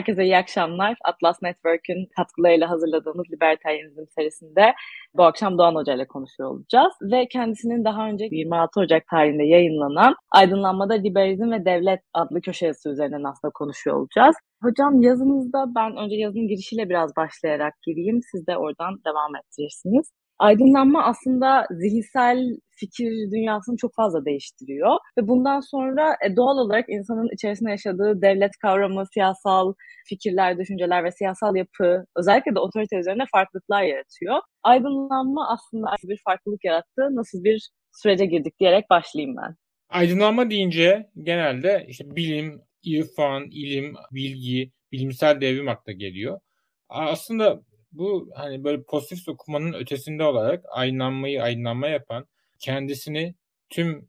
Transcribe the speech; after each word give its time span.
Herkese 0.00 0.24
iyi 0.24 0.36
akşamlar. 0.36 0.96
Atlas 1.04 1.42
Network'ün 1.42 2.08
katkılarıyla 2.16 2.70
hazırladığımız 2.70 3.26
Libertarianizm 3.32 4.04
serisinde 4.16 4.74
bu 5.14 5.24
akşam 5.24 5.58
Doğan 5.58 5.74
Hoca 5.74 5.94
ile 5.94 6.06
konuşuyor 6.06 6.50
olacağız. 6.50 6.92
Ve 7.02 7.28
kendisinin 7.28 7.84
daha 7.84 8.08
önce 8.08 8.24
26 8.30 8.80
Ocak 8.80 9.06
tarihinde 9.10 9.44
yayınlanan 9.44 10.14
Aydınlanmada 10.30 10.94
Liberalizm 10.94 11.50
ve 11.52 11.64
Devlet 11.64 12.00
adlı 12.14 12.40
köşe 12.40 12.66
yazısı 12.66 12.90
üzerinden 12.90 13.24
aslında 13.24 13.52
konuşuyor 13.54 13.96
olacağız. 13.96 14.36
Hocam 14.62 15.02
yazınızda 15.02 15.64
ben 15.74 15.96
önce 15.96 16.16
yazının 16.16 16.48
girişiyle 16.48 16.88
biraz 16.88 17.16
başlayarak 17.16 17.74
gireyim. 17.82 18.20
Siz 18.30 18.46
de 18.46 18.56
oradan 18.56 18.94
devam 19.06 19.36
ettirirsiniz. 19.36 20.06
Aydınlanma 20.40 21.04
aslında 21.04 21.66
zihinsel 21.70 22.38
fikir 22.76 23.10
dünyasını 23.32 23.76
çok 23.76 23.94
fazla 23.94 24.24
değiştiriyor. 24.24 24.96
Ve 25.18 25.28
bundan 25.28 25.60
sonra 25.60 26.16
e, 26.26 26.36
doğal 26.36 26.58
olarak 26.58 26.84
insanın 26.88 27.28
içerisinde 27.34 27.70
yaşadığı 27.70 28.22
devlet 28.22 28.50
kavramı, 28.62 29.04
siyasal 29.14 29.74
fikirler, 30.08 30.58
düşünceler 30.58 31.04
ve 31.04 31.12
siyasal 31.12 31.56
yapı 31.56 32.04
özellikle 32.16 32.54
de 32.54 32.58
otorite 32.58 32.96
üzerine 32.96 33.24
farklılıklar 33.32 33.82
yaratıyor. 33.82 34.36
Aydınlanma 34.62 35.48
aslında 35.52 35.86
bir 36.04 36.20
farklılık 36.24 36.64
yarattı. 36.64 37.02
Nasıl 37.10 37.44
bir 37.44 37.70
sürece 37.92 38.26
girdik 38.26 38.60
diyerek 38.60 38.90
başlayayım 38.90 39.36
ben. 39.36 39.56
Aydınlanma 39.88 40.50
deyince 40.50 41.10
genelde 41.22 41.84
işte 41.88 42.16
bilim, 42.16 42.62
irfan, 42.82 43.44
ilim, 43.50 43.94
bilgi, 44.12 44.72
bilimsel 44.92 45.40
devrim 45.40 45.68
akla 45.68 45.92
geliyor. 45.92 46.40
Aslında 46.88 47.60
bu 47.92 48.30
hani 48.34 48.64
böyle 48.64 48.82
pozitif 48.82 49.28
okumanın 49.28 49.72
ötesinde 49.72 50.24
olarak 50.24 50.64
aydınlanmayı 50.68 51.42
aydınlanma 51.42 51.88
yapan, 51.88 52.26
kendisini 52.58 53.34
tüm 53.70 54.08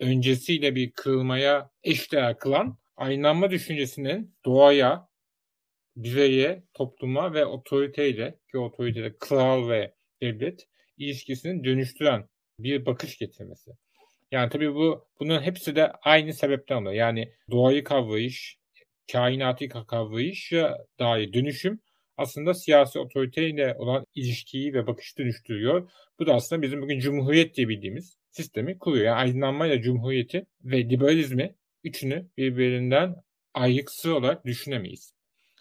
öncesiyle 0.00 0.74
bir 0.74 0.90
kırılmaya 0.92 1.70
eşdeğer 1.84 2.38
kılan 2.38 2.78
aydınlanma 2.96 3.50
düşüncesinin 3.50 4.34
doğaya, 4.44 5.08
bireye, 5.96 6.62
topluma 6.74 7.34
ve 7.34 7.44
otoriteyle 7.46 8.38
ki 8.52 8.58
otoriteyle 8.58 9.14
kral 9.20 9.68
ve 9.68 9.94
devlet 10.22 10.68
ilişkisini 10.98 11.64
dönüştüren 11.64 12.28
bir 12.58 12.86
bakış 12.86 13.18
getirmesi. 13.18 13.70
Yani 14.32 14.50
tabii 14.50 14.74
bu 14.74 15.08
bunun 15.20 15.42
hepsi 15.42 15.76
de 15.76 15.92
aynı 15.92 16.34
sebepten 16.34 16.76
oluyor. 16.76 16.92
Yani 16.92 17.32
doğayı 17.50 17.84
kavrayış, 17.84 18.58
kainatı 19.12 19.68
kavrayış 19.68 20.52
dair 20.98 21.32
dönüşüm 21.32 21.80
aslında 22.20 22.54
siyasi 22.54 22.98
otoriteyle 22.98 23.74
olan 23.78 24.06
ilişkiyi 24.14 24.74
ve 24.74 24.86
bakışı 24.86 25.16
dönüştürüyor. 25.16 25.90
Bu 26.18 26.26
da 26.26 26.34
aslında 26.34 26.62
bizim 26.62 26.82
bugün 26.82 26.98
cumhuriyet 26.98 27.56
diye 27.56 27.68
bildiğimiz 27.68 28.16
sistemi 28.30 28.78
kuruyor. 28.78 29.04
Yani 29.04 29.16
aydınlanmayla 29.16 29.80
cumhuriyeti 29.80 30.46
ve 30.64 30.78
liberalizmi 30.78 31.54
üçünü 31.84 32.28
birbirinden 32.36 33.16
ayrıksız 33.54 34.10
olarak 34.10 34.44
düşünemeyiz. 34.44 35.14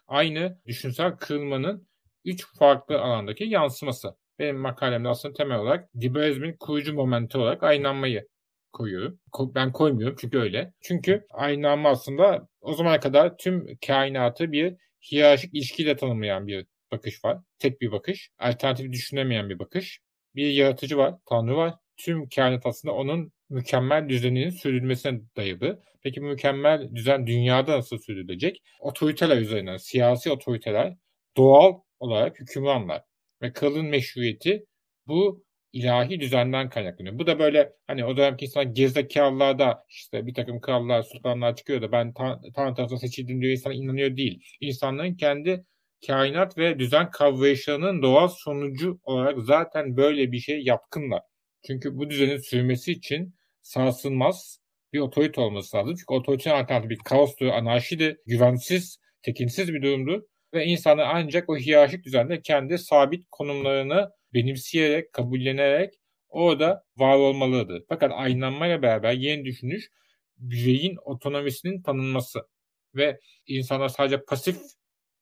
Aynı 0.08 0.62
düşünsel 0.66 1.12
kırılmanın 1.12 1.88
üç 2.26 2.46
farklı 2.58 3.02
alandaki 3.02 3.44
yansıması. 3.44 4.08
Benim 4.40 4.58
makalemde 4.58 5.10
aslında 5.10 5.34
temel 5.34 5.60
olarak 5.60 5.96
liberalizmin 5.96 6.56
kurucu 6.60 6.94
momenti 6.94 7.38
olarak 7.38 7.64
aydınlanmayı 7.64 8.28
koyuyorum. 8.74 9.20
Ben 9.56 9.72
koymuyorum 9.72 10.16
çünkü 10.20 10.40
öyle. 10.40 10.74
Çünkü 10.82 11.26
aydınlanma 11.32 11.90
aslında 11.90 12.48
o 12.62 12.74
zamana 12.74 13.00
kadar 13.00 13.38
tüm 13.38 13.66
kainatı 13.88 14.52
bir 14.52 14.76
hiyerarşik 15.12 15.54
ilişkiyle 15.54 15.96
tanımlayan 15.96 16.48
bir 16.48 16.66
bakış 16.92 17.26
var. 17.26 17.38
Tek 17.60 17.82
bir 17.82 17.92
bakış. 17.92 18.30
Alternatif 18.40 18.92
düşünemeyen 18.92 19.50
bir 19.50 19.60
bakış. 19.60 20.00
Bir 20.36 20.52
yaratıcı 20.52 20.98
var, 20.98 21.16
Tanrı 21.30 21.58
var. 21.58 21.74
Tüm 21.98 22.30
kainat 22.30 22.66
aslında 22.66 22.96
onun 22.96 23.32
mükemmel 23.50 24.10
düzeninin 24.10 24.50
sürdürülmesine 24.50 25.22
dayalı. 25.36 25.84
Peki 26.02 26.22
bu 26.22 26.26
mükemmel 26.26 26.96
düzen 26.96 27.28
dünyada 27.28 27.78
nasıl 27.78 27.98
sürdürülecek? 27.98 28.64
Otoriteler 28.80 29.38
üzerinden, 29.38 29.78
siyasi 29.78 30.32
otoriteler 30.32 30.96
doğal 31.38 31.74
olarak 32.00 32.40
hükümranlar. 32.40 33.02
Ve 33.42 33.54
kralın 33.54 33.86
meşruiyeti 33.86 34.66
bu 35.08 35.44
ilahi 35.74 36.20
düzenden 36.20 36.70
kaynaklanıyor. 36.70 37.20
Bu 37.20 37.28
da 37.28 37.40
böyle 37.40 37.74
hani 37.88 38.06
o 38.06 38.18
dönemki 38.18 38.46
insan 38.46 38.74
gerizekalılarda 38.74 39.86
işte 39.90 40.28
bir 40.28 40.34
takım 40.34 40.62
krallar, 40.62 41.04
sultanlar 41.04 41.56
çıkıyor 41.56 41.82
da 41.82 41.92
ben 41.92 42.14
Tanrı 42.14 42.54
tarafından 42.54 42.98
seçildim 42.98 43.42
diyor 43.42 43.52
insan 43.52 43.74
inanıyor 43.74 44.18
değil. 44.18 44.44
İnsanların 44.62 45.16
kendi 45.16 45.66
kainat 46.08 46.58
ve 46.58 46.80
düzen 46.80 47.12
kavrayışlarının 47.12 48.02
doğal 48.02 48.28
sonucu 48.28 49.00
olarak 49.04 49.40
zaten 49.40 49.98
böyle 49.98 50.32
bir 50.32 50.40
şey 50.40 50.64
yapkınlar. 50.64 51.22
Çünkü 51.68 51.98
bu 51.98 52.10
düzenin 52.10 52.38
sürmesi 52.38 52.92
için 52.92 53.36
sarsılmaz 53.62 54.60
bir 54.94 55.00
otorite 55.00 55.42
olması 55.42 55.78
lazım. 55.78 55.96
Çünkü 55.96 56.14
otoritenin 56.14 56.56
alternatifi 56.56 56.90
bir 56.90 56.98
kaostur, 56.98 57.48
anarşidir, 57.48 58.18
güvensiz, 58.26 59.00
tekinsiz 59.22 59.74
bir 59.74 59.82
durumdur. 59.82 60.22
Ve 60.54 60.66
insanlar 60.66 61.08
ancak 61.14 61.50
o 61.50 61.58
hiyerarşik 61.58 62.06
düzende 62.06 62.42
kendi 62.42 62.78
sabit 62.78 63.26
konumlarını 63.32 64.10
benimseyerek, 64.34 65.14
kabullenerek 65.14 65.94
orada 66.30 66.84
var 66.98 67.16
olmalıdır. 67.18 67.84
Fakat 67.90 68.12
aydınlanmayla 68.16 68.82
beraber 68.82 69.14
yeni 69.14 69.46
düşünüş 69.46 69.90
bireyin 70.38 70.98
otonomisinin 71.06 71.82
tanınması 71.82 72.48
ve 72.96 73.20
insanlar 73.48 73.90
sadece 73.90 74.24
pasif 74.24 74.58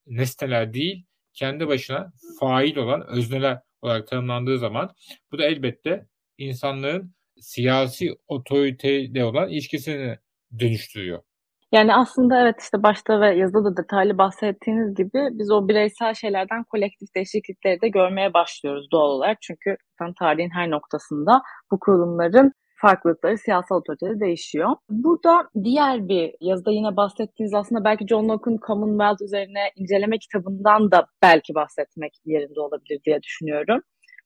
nesneler 0.08 0.74
değil, 0.74 1.06
kendi 1.34 1.68
başına 1.68 2.14
fail 2.40 2.76
olan 2.78 3.08
özneler 3.08 3.60
olarak 3.82 4.08
tanımlandığı 4.08 4.60
zaman 4.60 4.96
bu 5.32 5.38
da 5.38 5.46
elbette 5.46 6.08
insanların 6.38 7.16
siyasi 7.42 8.16
otoriteyle 8.28 9.26
olan 9.26 9.50
ilişkisini 9.50 10.18
dönüştürüyor. 10.60 11.24
Yani 11.72 11.96
aslında 11.96 12.42
evet 12.42 12.56
işte 12.62 12.84
başta 12.84 13.22
ve 13.22 13.36
yazıda 13.36 13.66
da 13.66 13.78
detaylı 13.78 14.18
bahsettiğiniz 14.18 14.96
gibi 14.96 15.30
biz 15.32 15.52
o 15.52 15.68
bireysel 15.68 16.14
şeylerden 16.14 16.64
kolektif 16.64 17.16
değişiklikleri 17.16 17.82
de 17.82 17.88
görmeye 17.88 18.34
başlıyoruz 18.34 18.88
doğal 18.92 19.10
olarak. 19.10 19.38
Çünkü 19.42 19.78
tarihin 20.20 20.50
her 20.50 20.72
noktasında 20.72 21.42
bu 21.72 21.80
kurulumların 21.80 22.52
farklılıkları 22.82 23.38
siyasal 23.38 23.76
otoritede 23.76 24.20
değişiyor. 24.20 24.70
Burada 24.90 25.50
diğer 25.64 26.08
bir 26.08 26.36
yazıda 26.42 26.72
yine 26.72 26.98
bahsettiğiniz 26.98 27.54
aslında 27.54 27.84
belki 27.84 28.08
John 28.08 28.30
Locke'un 28.30 28.60
Commonwealth 28.68 29.22
üzerine 29.22 29.72
inceleme 29.76 30.18
kitabından 30.18 30.92
da 30.92 31.06
belki 31.22 31.56
bahsetmek 31.56 32.14
yerinde 32.26 32.60
olabilir 32.60 33.00
diye 33.06 33.24
düşünüyorum. 33.24 33.82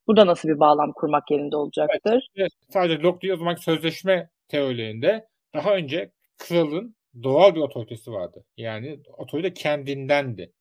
Burada 0.08 0.28
nasıl 0.28 0.50
bir 0.50 0.59
bağlam 0.59 0.91
kurmak 0.96 1.31
yerinde 1.31 1.56
olacaktır? 1.56 2.12
Evet, 2.12 2.23
evet. 2.35 2.52
Sadece 2.69 3.00
Locke 3.00 3.22
değil 3.22 3.34
o 3.34 3.38
zaman 3.38 3.56
sözleşme 3.56 4.29
teorilerinde 4.47 5.25
daha 5.53 5.75
önce 5.75 6.12
kralın 6.38 6.96
doğal 7.24 7.56
bir 7.56 7.60
otoritesi 7.60 8.12
vardı. 8.12 8.46
Yani 8.58 9.00
otorite 9.18 9.54
kendindendi. 9.54 10.54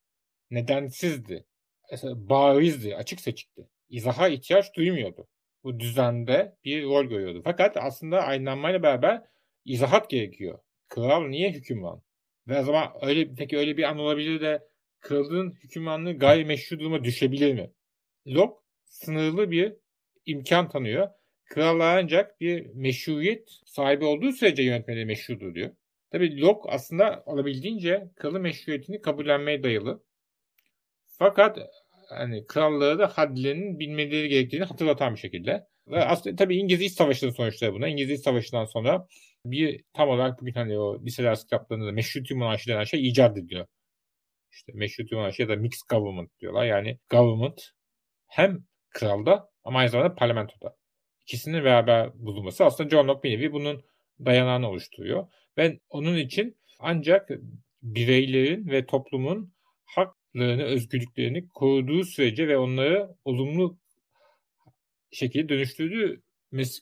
Nedensizdi. 0.50 1.44
Barizdi, 2.04 2.96
açık 2.96 3.20
seçikti. 3.20 3.68
İzaha 3.88 4.28
ihtiyaç 4.28 4.76
duymuyordu. 4.76 5.28
Bu 5.64 5.80
düzende 5.80 6.56
bir 6.64 6.84
rol 6.84 7.04
görüyordu. 7.04 7.40
Fakat 7.44 7.76
aslında 7.76 8.22
aydınlanmayla 8.22 8.82
beraber 8.82 9.22
izahat 9.64 10.10
gerekiyor. 10.10 10.58
Kral 10.88 11.24
niye 11.24 11.52
hükümran? 11.52 12.02
Ve 12.48 12.60
o 12.60 12.62
zaman 12.62 12.88
öyle, 13.02 13.34
peki 13.34 13.58
öyle 13.58 13.76
bir 13.76 13.82
an 13.82 13.98
olabilir 13.98 14.40
de 14.40 14.68
kralın 15.00 15.50
hükümranlığı 15.50 16.18
gayrimeşru 16.18 16.78
duruma 16.80 17.04
düşebilir 17.04 17.54
mi? 17.54 17.70
Locke 18.26 18.60
sınırlı 18.84 19.50
bir 19.50 19.76
imkan 20.26 20.68
tanıyor. 20.68 21.08
Krallar 21.44 21.98
ancak 21.98 22.40
bir 22.40 22.66
meşruiyet 22.66 23.48
sahibi 23.66 24.04
olduğu 24.04 24.32
sürece 24.32 24.62
yönetmeleri 24.62 25.04
meşrudur 25.04 25.54
diyor. 25.54 25.70
Tabi 26.10 26.40
Locke 26.40 26.70
aslında 26.70 27.22
olabildiğince 27.26 28.10
kralın 28.16 28.42
meşruiyetini 28.42 29.00
kabullenmeye 29.00 29.62
dayalı. 29.62 30.02
Fakat 31.06 31.58
hani 32.08 32.46
krallığı 32.46 32.98
da 32.98 33.08
hadlerinin 33.08 33.78
bilmeleri 33.78 34.28
gerektiğini 34.28 34.64
hatırlatan 34.64 35.14
bir 35.14 35.20
şekilde. 35.20 35.66
Ve 35.86 36.04
aslında 36.04 36.36
tabii 36.36 36.56
İngiliz 36.56 36.82
İç 36.82 36.92
Savaşı'nın 36.92 37.30
sonuçları 37.30 37.72
buna. 37.74 37.88
İngiliz 37.88 38.10
İç 38.10 38.24
Savaşı'ndan 38.24 38.64
sonra 38.64 39.06
bir 39.44 39.84
tam 39.94 40.08
olarak 40.08 40.40
bugün 40.40 40.52
hani 40.52 40.78
o 40.78 41.02
liseler 41.04 41.36
kitaplarında 41.36 41.92
meşruti 41.92 42.34
monarşi 42.34 42.70
denen 42.70 42.84
şey 42.84 43.08
icat 43.08 43.38
ediliyor. 43.38 43.66
İşte 44.52 44.72
meşruti 44.74 45.14
monarşi 45.14 45.42
ya 45.42 45.48
da 45.48 45.56
mixed 45.56 45.86
government 45.90 46.40
diyorlar. 46.40 46.64
Yani 46.64 46.98
government 47.10 47.62
hem 48.26 48.64
kralda 48.90 49.50
ama 49.64 49.78
aynı 49.78 49.90
zamanda 49.90 50.14
parlamentoda. 50.14 50.76
İkisinin 51.22 51.64
beraber 51.64 52.10
bulunması 52.14 52.64
aslında 52.64 52.90
John 52.90 53.08
Locke 53.08 53.28
bir 53.28 53.38
nevi 53.38 53.52
bunun 53.52 53.82
dayanağını 54.26 54.68
oluşturuyor. 54.68 55.26
Ve 55.58 55.80
onun 55.88 56.16
için 56.16 56.56
ancak 56.78 57.30
bireylerin 57.82 58.66
ve 58.66 58.86
toplumun 58.86 59.52
haklarını, 59.84 60.62
özgürlüklerini 60.62 61.48
koruduğu 61.48 62.04
sürece 62.04 62.48
ve 62.48 62.58
onları 62.58 63.08
olumlu 63.24 63.78
şekilde 65.10 65.48
dönüştürdüğü 65.48 66.22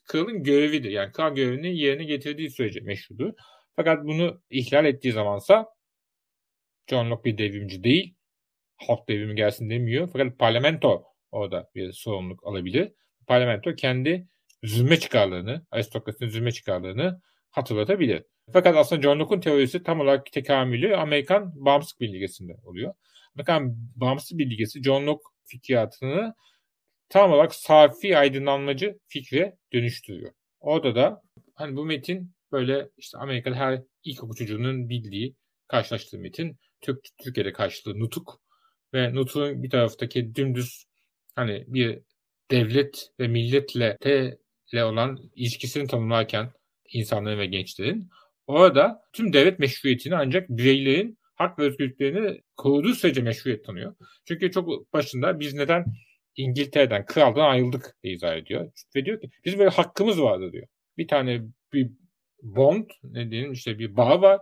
kralın 0.05 0.43
görevidir. 0.43 0.91
Yani 0.91 1.13
kral 1.13 1.35
görevini 1.35 1.79
yerine 1.79 2.05
getirdiği 2.05 2.51
sürece 2.51 2.81
meşrudur. 2.81 3.33
Fakat 3.77 4.05
bunu 4.05 4.43
ihlal 4.51 4.85
ettiği 4.85 5.13
zamansa 5.13 5.67
John 6.91 7.11
Locke 7.11 7.25
bir 7.25 7.39
devrimci 7.39 7.85
değil. 7.85 8.15
Halk 8.77 9.09
devrimi 9.09 9.35
gelsin 9.35 9.71
demiyor. 9.71 10.09
Fakat 10.13 10.39
parlamento 10.39 11.05
orada 11.31 11.71
bir 11.75 11.93
sorumluluk 11.93 12.47
alabilir. 12.47 12.93
Parlamento 13.27 13.75
kendi 13.75 14.29
zulme 14.63 14.99
çıkarlarını, 14.99 15.67
aristokrasinin 15.71 16.31
zulme 16.31 16.53
çıkarlarını 16.53 17.21
hatırlatabilir. 17.51 18.23
Fakat 18.53 18.77
aslında 18.77 19.03
John 19.03 19.19
Locke'un 19.19 19.41
teorisi 19.41 19.83
tam 19.83 20.01
olarak 20.01 20.33
tekamülü 20.33 20.97
Amerikan 20.97 21.53
bağımsız 21.55 22.01
bilgisinde 22.01 22.53
oluyor. 22.65 22.95
Amerikan 23.35 23.77
bağımsız 23.97 24.39
bilgisi 24.39 24.83
John 24.83 25.07
Locke 25.07 25.25
fikriyatını 25.45 26.35
tam 27.09 27.33
olarak 27.33 27.55
safi 27.55 28.19
aydınlanmacı 28.19 28.99
fikre 29.09 29.57
dönüştürüyor. 29.73 30.33
Orada 30.61 30.95
da 30.95 31.23
hani 31.55 31.77
bu 31.77 31.85
metin 31.85 32.35
böyle 32.53 32.89
işte 32.97 33.19
Amerika'da 33.19 33.57
her 33.57 33.83
ilkokul 34.05 34.35
çocuğunun 34.35 34.89
bildiği 34.89 35.35
karşılaştığı 35.69 36.19
metin. 36.19 36.59
Türk, 36.81 36.99
Türkiye'de 37.23 37.53
karşılığı 37.53 37.99
nutuk 37.99 38.41
ve 38.95 39.15
nutuk'un 39.15 39.63
bir 39.63 39.71
taraftaki 39.71 40.35
dümdüz 40.35 40.85
hani 41.35 41.65
bir 41.67 42.01
devlet 42.51 43.09
ve 43.21 43.29
milletle 43.29 43.97
te 44.01 44.39
olan 44.85 45.31
ilişkisini 45.35 45.87
tanımlarken 45.87 46.51
insanların 46.93 47.39
ve 47.39 47.47
gençlerin 47.47 48.11
orada 48.47 49.03
tüm 49.13 49.33
devlet 49.33 49.59
meşruiyetini 49.59 50.17
ancak 50.17 50.49
bireylerin 50.49 51.19
hak 51.35 51.59
ve 51.59 51.63
özgürlüklerini 51.63 52.41
koruduğu 52.57 52.95
sürece 52.95 53.23
meşruiyet 53.23 53.65
tanıyor. 53.65 53.95
Çünkü 54.29 54.51
çok 54.51 54.93
başında 54.93 55.41
biz 55.41 55.55
neden 55.55 55.85
İngiltere'den, 56.37 57.07
kraldan 57.07 57.51
ayrıldık 57.51 57.97
diye 58.03 58.15
izah 58.15 58.37
ediyor. 58.37 58.73
Ve 58.97 59.05
diyor 59.05 59.21
ki 59.21 59.31
biz 59.45 59.59
böyle 59.59 59.71
hakkımız 59.71 60.23
vardı 60.23 60.53
diyor. 60.53 60.67
Bir 60.99 61.09
tane 61.09 61.43
bir 61.73 61.91
bond, 62.43 62.91
ne 63.03 63.31
diyelim 63.31 63.53
işte 63.53 63.79
bir 63.79 63.97
bağ 63.97 64.23
var. 64.23 64.41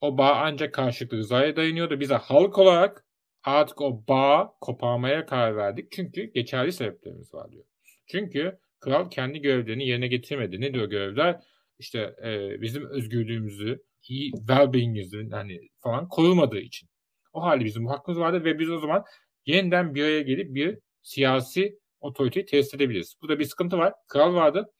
O 0.00 0.18
bağ 0.18 0.34
ancak 0.34 0.74
karşılıklı 0.74 1.16
rızaya 1.18 1.56
dayanıyordu. 1.56 2.00
Bize 2.00 2.14
halk 2.14 2.58
olarak 2.58 3.04
artık 3.44 3.80
o 3.80 4.04
bağ 4.08 4.54
koparmaya 4.60 5.26
karar 5.26 5.56
verdik. 5.56 5.92
Çünkü 5.92 6.24
geçerli 6.24 6.72
sebeplerimiz 6.72 7.34
var 7.34 7.52
diyor. 7.52 7.64
Çünkü 8.06 8.58
kral 8.80 9.10
kendi 9.10 9.40
görevlerini 9.40 9.86
yerine 9.88 10.08
getirmedi. 10.08 10.60
Ne 10.60 10.74
diyor 10.74 10.90
görevler? 10.90 11.40
İşte 11.78 12.14
e, 12.24 12.60
bizim 12.60 12.86
özgürlüğümüzü, 12.86 13.82
iyi 14.08 14.32
well 14.32 15.30
hani 15.30 15.60
falan 15.78 16.08
korumadığı 16.08 16.58
için. 16.58 16.88
O 17.32 17.42
halde 17.42 17.64
bizim 17.64 17.86
hakkımız 17.86 18.20
vardı 18.20 18.44
ve 18.44 18.58
biz 18.58 18.70
o 18.70 18.78
zaman 18.78 19.04
yeniden 19.46 19.94
bir 19.94 20.02
araya 20.02 20.22
gelip 20.22 20.54
bir 20.54 20.78
siyasi 21.02 21.78
otoriteyi 22.00 22.46
test 22.46 22.74
edebiliriz. 22.74 23.14
Burada 23.22 23.38
bir 23.38 23.44
sıkıntı 23.44 23.78
var. 23.78 23.94
Kral 24.08 24.34
vardı. 24.34 24.72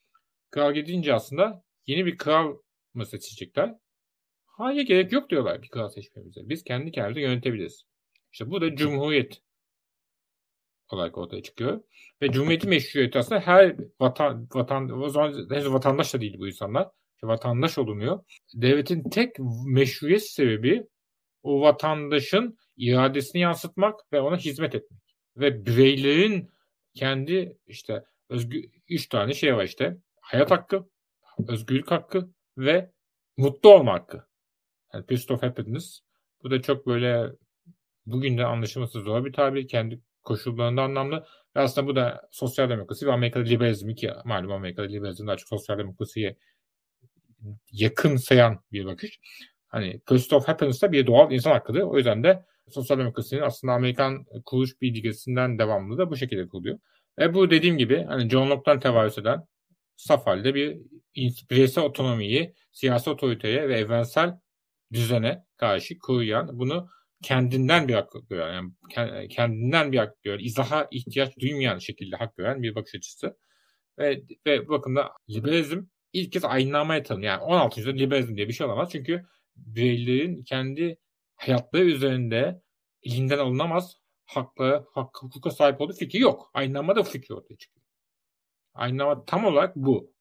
Kral 0.51 0.73
gidince 0.73 1.13
aslında 1.13 1.63
yeni 1.87 2.05
bir 2.05 2.17
kral 2.17 2.57
mı 2.93 3.05
seçecekler? 3.05 3.75
Hayır 4.45 4.81
gerek 4.81 5.11
yok 5.11 5.29
diyorlar 5.29 5.61
bir 5.61 5.69
kral 5.69 5.89
seçmemize. 5.89 6.41
Biz 6.43 6.63
kendi 6.63 6.91
kendimizi 6.91 7.21
yönetebiliriz. 7.21 7.83
İşte 8.31 8.49
bu 8.49 8.61
da 8.61 8.75
cumhuriyet 8.75 9.41
olarak 10.93 11.17
ortaya 11.17 11.43
çıkıyor. 11.43 11.81
Ve 12.21 12.31
cumhuriyeti 12.31 12.67
meşruiyeti 12.67 13.19
aslında 13.19 13.41
her 13.41 13.75
vatan, 13.99 14.47
vatan 14.53 15.01
o 15.01 15.09
zaman 15.09 15.49
henüz 15.49 15.73
vatandaş 15.73 16.13
da 16.13 16.21
değil 16.21 16.39
bu 16.39 16.47
insanlar. 16.47 16.87
Vatandaş 17.23 17.77
olunuyor. 17.77 18.19
Devletin 18.53 19.09
tek 19.09 19.35
meşruiyet 19.67 20.23
sebebi 20.23 20.87
o 21.43 21.61
vatandaşın 21.61 22.57
iradesini 22.77 23.41
yansıtmak 23.41 23.99
ve 24.13 24.21
ona 24.21 24.37
hizmet 24.37 24.75
etmek. 24.75 25.01
Ve 25.37 25.65
bireylerin 25.65 26.49
kendi 26.93 27.57
işte 27.67 28.03
özgür, 28.29 28.65
üç 28.89 29.09
tane 29.09 29.33
şey 29.33 29.55
var 29.55 29.63
işte. 29.63 29.97
Hayat 30.21 30.51
hakkı, 30.51 30.89
özgürlük 31.47 31.91
hakkı 31.91 32.29
ve 32.57 32.91
mutlu 33.37 33.69
olma 33.69 33.93
hakkı. 33.93 34.25
Yani 34.93 35.05
pursuit 35.05 35.31
of 35.31 35.43
happiness. 35.43 35.99
Bu 36.43 36.51
da 36.51 36.61
çok 36.61 36.87
böyle 36.87 37.31
bugün 38.05 38.37
de 38.37 38.45
anlaşılması 38.45 39.01
zor 39.01 39.25
bir 39.25 39.33
tabir. 39.33 39.67
Kendi 39.67 40.01
koşullarında 40.23 40.81
anlamlı. 40.81 41.25
Ve 41.55 41.59
aslında 41.59 41.87
bu 41.87 41.95
da 41.95 42.29
sosyal 42.31 42.69
demokrasi 42.69 43.07
ve 43.07 43.11
Amerika'da 43.11 43.43
liberalizm 43.43 43.93
ki 43.93 44.11
malum 44.25 44.51
Amerika'da 44.51 44.87
liberalizm 44.87 45.27
daha 45.27 45.37
çok 45.37 45.49
sosyal 45.49 45.77
demokrasiye 45.77 46.35
yakın 47.71 48.15
sayan 48.15 48.59
bir 48.71 48.85
bakış. 48.85 49.19
Hani 49.67 49.99
pursuit 49.99 50.33
of 50.33 50.47
happiness 50.47 50.81
da 50.81 50.91
bir 50.91 51.07
doğal 51.07 51.31
insan 51.31 51.51
hakkıdır. 51.51 51.81
O 51.81 51.97
yüzden 51.97 52.23
de 52.23 52.45
sosyal 52.69 52.99
demokrasinin 52.99 53.41
aslında 53.41 53.73
Amerikan 53.73 54.25
kuruluş 54.45 54.81
bilgisinden 54.81 55.59
devamlı 55.59 55.97
da 55.97 56.11
bu 56.11 56.17
şekilde 56.17 56.47
kuruluyor. 56.47 56.79
Ve 57.19 57.33
bu 57.33 57.51
dediğim 57.51 57.77
gibi 57.77 58.03
hani 58.03 58.29
John 58.29 58.49
Locke'dan 58.49 58.79
tevarüs 58.79 59.17
eden 59.17 59.45
saf 59.95 60.27
halde 60.27 60.55
bir 60.55 60.77
bireysel 61.51 61.83
otonomiyi 61.83 62.53
siyasi 62.71 63.09
otoriteye 63.09 63.69
ve 63.69 63.79
evrensel 63.79 64.39
düzene 64.93 65.45
karşı 65.57 65.99
koruyan 65.99 66.59
bunu 66.59 66.89
kendinden 67.23 67.87
bir 67.87 67.93
hak 67.93 68.11
gören, 68.29 68.73
yani 68.95 69.27
kendinden 69.27 69.91
bir 69.91 69.97
hak 69.97 70.23
gören, 70.23 70.39
izaha 70.43 70.87
ihtiyaç 70.91 71.37
duymayan 71.39 71.77
şekilde 71.77 72.15
hak 72.15 72.37
gören 72.37 72.63
bir 72.63 72.75
bakış 72.75 72.95
açısı. 72.95 73.37
Ve, 73.99 74.23
ve 74.47 74.67
bu 74.67 74.71
bakımda 74.71 75.11
liberalizm 75.29 75.83
ilk 76.13 76.31
kez 76.31 76.45
aydınlanmaya 76.45 77.03
tanım. 77.03 77.23
Yani 77.23 77.41
16. 77.41 77.79
yüzyılda 77.79 77.97
liberalizm 77.97 78.35
diye 78.35 78.47
bir 78.47 78.53
şey 78.53 78.67
olamaz. 78.67 78.89
Çünkü 78.91 79.25
bireylerin 79.55 80.43
kendi 80.43 80.97
hayatları 81.35 81.85
üzerinde 81.85 82.61
elinden 83.03 83.37
alınamaz 83.37 83.95
haklı, 84.25 84.87
hak, 84.93 85.17
hukuka 85.21 85.51
sahip 85.51 85.81
olduğu 85.81 85.93
fikri 85.93 86.19
yok. 86.19 86.51
Aydınlanma 86.53 86.95
da 86.95 86.99
bu 86.99 87.09
fikri 87.09 87.35
ortaya 87.35 87.57
çıkıyor. 87.57 87.85
Aydınlanma 88.73 89.25
tam 89.25 89.45
olarak 89.45 89.75
bu. 89.75 90.13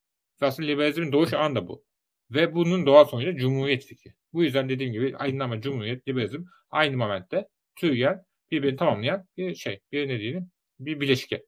Ve 0.43 0.47
aslında 0.47 0.67
liberalizmin 0.69 1.13
doğuş 1.13 1.35
anı 1.35 1.55
da 1.55 1.69
bu. 1.69 1.85
Ve 2.31 2.55
bunun 2.55 2.87
doğal 2.87 3.05
sonucu 3.05 3.37
cumhuriyet 3.37 3.85
fikri. 3.85 4.11
Bu 4.33 4.45
yüzden 4.45 4.69
dediğim 4.69 4.93
gibi 4.93 5.17
aydınlanma, 5.17 5.61
cumhuriyet, 5.61 6.09
liberalizm 6.09 6.43
aynı 6.71 6.97
momentte 6.97 7.49
türeyen, 7.77 8.23
birbirini 8.51 8.77
tamamlayan 8.77 9.25
bir 9.37 9.55
şey. 9.55 9.81
Bir 9.93 10.09
ne 10.09 10.19
diyelim? 10.19 10.51
Bir 10.81 11.01
bileşke. 11.01 11.43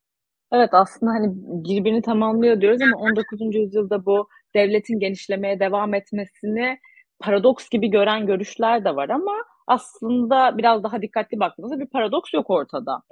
Evet 0.52 0.70
aslında 0.72 1.12
hani 1.12 1.26
birbirini 1.64 2.02
tamamlıyor 2.02 2.60
diyoruz 2.60 2.82
ama 2.82 2.96
19. 2.96 3.40
yüzyılda 3.54 4.06
bu 4.06 4.28
devletin 4.54 4.98
genişlemeye 4.98 5.60
devam 5.60 5.94
etmesini 5.94 6.78
paradoks 7.18 7.68
gibi 7.68 7.90
gören 7.90 8.26
görüşler 8.26 8.84
de 8.84 8.96
var 8.96 9.08
ama 9.08 9.32
aslında 9.66 10.58
biraz 10.58 10.82
daha 10.82 11.02
dikkatli 11.02 11.40
baktığımızda 11.40 11.80
bir 11.80 11.86
paradoks 11.86 12.34
yok 12.34 12.50
ortada. 12.50 13.02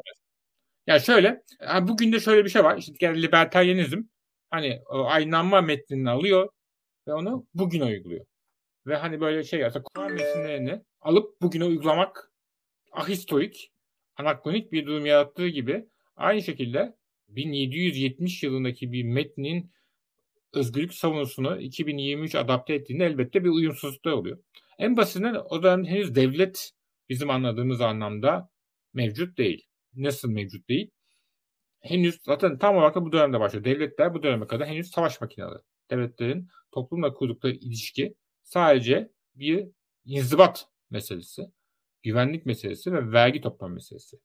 Ya 0.87 0.99
şöyle, 0.99 1.43
bugün 1.83 2.13
de 2.13 2.21
şöyle 2.21 2.45
bir 2.45 2.51
şey 2.51 2.65
var. 2.65 2.77
İşte 2.79 2.93
yani 3.01 3.23
libertaryenizm 3.23 4.03
hani 4.51 4.81
aydınlanma 4.91 5.61
metnini 5.61 6.11
alıyor 6.11 6.49
ve 7.09 7.15
onu 7.15 7.47
bugün 7.55 7.81
uyguluyor. 7.81 8.27
Ve 8.87 8.97
hani 8.97 9.21
böyle 9.21 9.45
şey 9.45 9.65
aslında 9.65 9.85
Kur'an 9.95 10.13
metinlerini 10.13 10.83
alıp 11.01 11.43
bugüne 11.43 11.65
uygulamak 11.65 12.33
ahistorik, 12.93 13.73
anakronik 14.17 14.73
bir 14.73 14.87
durum 14.87 15.07
yarattığı 15.07 15.49
gibi 15.49 15.89
aynı 16.17 16.43
şekilde 16.43 16.97
1770 17.29 18.43
yılındaki 18.43 18.93
bir 18.93 19.05
metnin 19.05 19.71
özgürlük 20.53 20.95
savunusunu 20.95 21.61
2023 21.61 22.35
adapte 22.35 22.75
ettiğinde 22.75 23.07
elbette 23.07 23.45
bir 23.45 23.49
uyumsuzluklar 23.49 24.13
oluyor. 24.13 24.39
En 24.79 24.97
basitinden 24.97 25.35
o 25.35 25.63
dönem 25.63 25.85
henüz 25.85 26.15
devlet 26.15 26.73
bizim 27.09 27.31
anladığımız 27.31 27.81
anlamda 27.81 28.51
mevcut 28.95 29.39
değil. 29.39 29.67
Nasıl 29.95 30.31
mevcut 30.31 30.69
değil? 30.69 30.91
Henüz 31.81 32.19
zaten 32.23 32.59
tam 32.59 32.77
olarak 32.77 32.95
da 32.95 33.05
bu 33.05 33.13
dönemde 33.13 33.41
başlıyor. 33.41 33.65
Devletler 33.65 34.15
bu 34.15 34.23
döneme 34.23 34.47
kadar 34.47 34.69
henüz 34.69 34.91
savaş 34.91 35.21
makineleri. 35.21 35.59
Devletlerin 35.91 36.49
toplumla 36.73 37.15
kurdukları 37.15 37.53
ilişki 37.53 38.15
sadece 38.43 39.11
bir 39.35 39.69
inzibat 40.05 40.69
meselesi, 40.91 41.43
güvenlik 42.03 42.47
meselesi 42.47 42.93
ve 42.93 43.13
vergi 43.13 43.41
toplama 43.41 43.75
meselesi. 43.75 44.17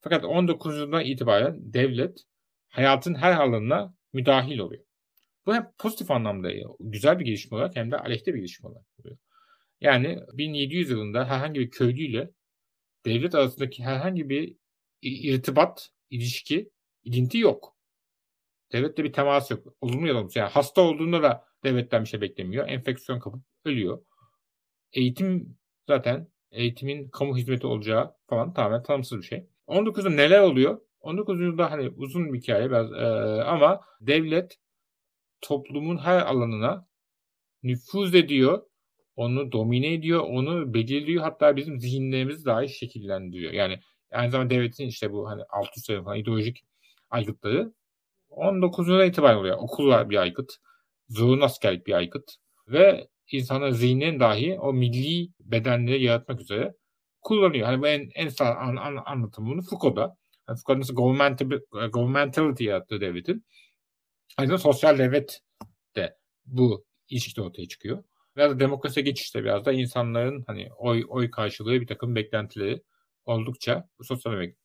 Fakat 0.00 0.24
19. 0.24 0.72
yüzyıldan 0.74 1.04
itibaren 1.04 1.56
devlet 1.58 2.24
hayatın 2.68 3.14
her 3.14 3.32
alanına 3.32 3.94
müdahil 4.12 4.58
oluyor. 4.58 4.84
Bu 5.46 5.54
hem 5.54 5.72
pozitif 5.78 6.10
anlamda 6.10 6.48
güzel 6.80 7.18
bir 7.18 7.24
gelişme 7.24 7.56
olarak 7.56 7.76
hem 7.76 7.90
de 7.90 7.96
aleyhte 7.98 8.34
bir 8.34 8.38
gelişme 8.38 8.68
olarak 8.68 8.86
oluyor. 9.00 9.16
Yani 9.80 10.18
1700 10.32 10.90
yılında 10.90 11.28
herhangi 11.28 11.60
bir 11.60 11.70
köylüyle 11.70 12.30
devlet 13.06 13.34
arasındaki 13.34 13.84
herhangi 13.84 14.28
bir 14.28 14.56
irtibat, 15.02 15.90
ilişki, 16.10 16.70
ilinti 17.04 17.38
yok. 17.38 17.75
Devlette 18.72 19.04
bir 19.04 19.12
temas 19.12 19.50
yok. 19.50 19.74
Olumlu 19.80 20.06
ya 20.06 20.14
da 20.14 20.18
olumsuz. 20.18 20.36
Yani 20.36 20.50
hasta 20.50 20.80
olduğunda 20.80 21.22
da 21.22 21.44
devletten 21.64 22.02
bir 22.02 22.08
şey 22.08 22.20
beklemiyor. 22.20 22.68
Enfeksiyon 22.68 23.20
kapıp 23.20 23.42
ölüyor. 23.64 24.04
Eğitim 24.92 25.58
zaten 25.86 26.28
eğitimin 26.50 27.08
kamu 27.08 27.36
hizmeti 27.36 27.66
olacağı 27.66 28.14
falan 28.28 28.54
tamamen 28.54 28.82
tanımsız 28.82 29.18
bir 29.18 29.26
şey. 29.26 29.46
19'da 29.68 30.10
neler 30.10 30.40
oluyor? 30.40 30.80
19. 31.00 31.40
yüzyılda 31.40 31.70
hani 31.70 31.88
uzun 31.88 32.32
bir 32.32 32.38
hikaye 32.38 32.66
biraz 32.66 32.92
e, 32.92 33.04
ama 33.42 33.80
devlet 34.00 34.58
toplumun 35.40 35.98
her 35.98 36.18
alanına 36.20 36.86
nüfuz 37.62 38.14
ediyor, 38.14 38.62
onu 39.16 39.52
domine 39.52 39.92
ediyor, 39.92 40.20
onu 40.20 40.74
belirliyor 40.74 41.22
hatta 41.22 41.56
bizim 41.56 41.80
zihinlerimizi 41.80 42.44
dahi 42.44 42.68
şekillendiriyor. 42.68 43.52
Yani 43.52 43.80
aynı 44.12 44.30
zamanda 44.30 44.54
devletin 44.54 44.86
işte 44.86 45.12
bu 45.12 45.28
hani 45.28 45.42
alt 45.48 45.76
üst 45.76 45.86
falan 45.86 46.18
ideolojik 46.18 46.64
aygıtları 47.10 47.72
19'una 48.36 49.04
itibaren 49.04 49.36
oluyor. 49.36 49.56
Okullar 49.58 50.10
bir 50.10 50.16
aygıt, 50.16 50.52
zorunlu 51.08 51.44
askerlik 51.44 51.86
bir 51.86 51.92
aygıt 51.92 52.34
ve 52.68 53.08
insanın 53.32 53.70
zihnin 53.70 54.20
dahi 54.20 54.58
o 54.60 54.72
milli 54.72 55.28
bedenleri 55.40 56.04
yaratmak 56.04 56.40
üzere 56.40 56.74
kullanıyor. 57.20 57.66
Hani 57.66 57.86
en, 57.86 58.10
en 58.14 58.28
sağ 58.28 58.54
an, 58.54 58.76
an, 58.76 59.02
anlatımını 59.06 59.62
Foucault'da. 59.62 60.16
Yani 60.48 60.58
Foucault 60.58 60.78
nasıl 60.78 60.94
governmentality 61.92 62.64
yarattığı 62.64 63.00
devletin. 63.00 63.44
Aynı 64.36 64.58
sosyal 64.58 64.98
devlet 64.98 65.40
de 65.96 66.16
bu 66.46 66.84
ilişkide 67.08 67.42
ortaya 67.42 67.68
çıkıyor. 67.68 68.04
Biraz 68.36 68.50
da 68.50 68.60
demokrasiye 68.60 69.04
geçişte 69.04 69.44
biraz 69.44 69.64
da 69.64 69.72
insanların 69.72 70.44
hani 70.46 70.68
oy 70.78 71.04
oy 71.08 71.30
karşılığı 71.30 71.80
bir 71.80 71.86
takım 71.86 72.14
beklentileri 72.14 72.82
oldukça 73.24 73.88
sosyal 74.02 74.34
emek 74.34 74.56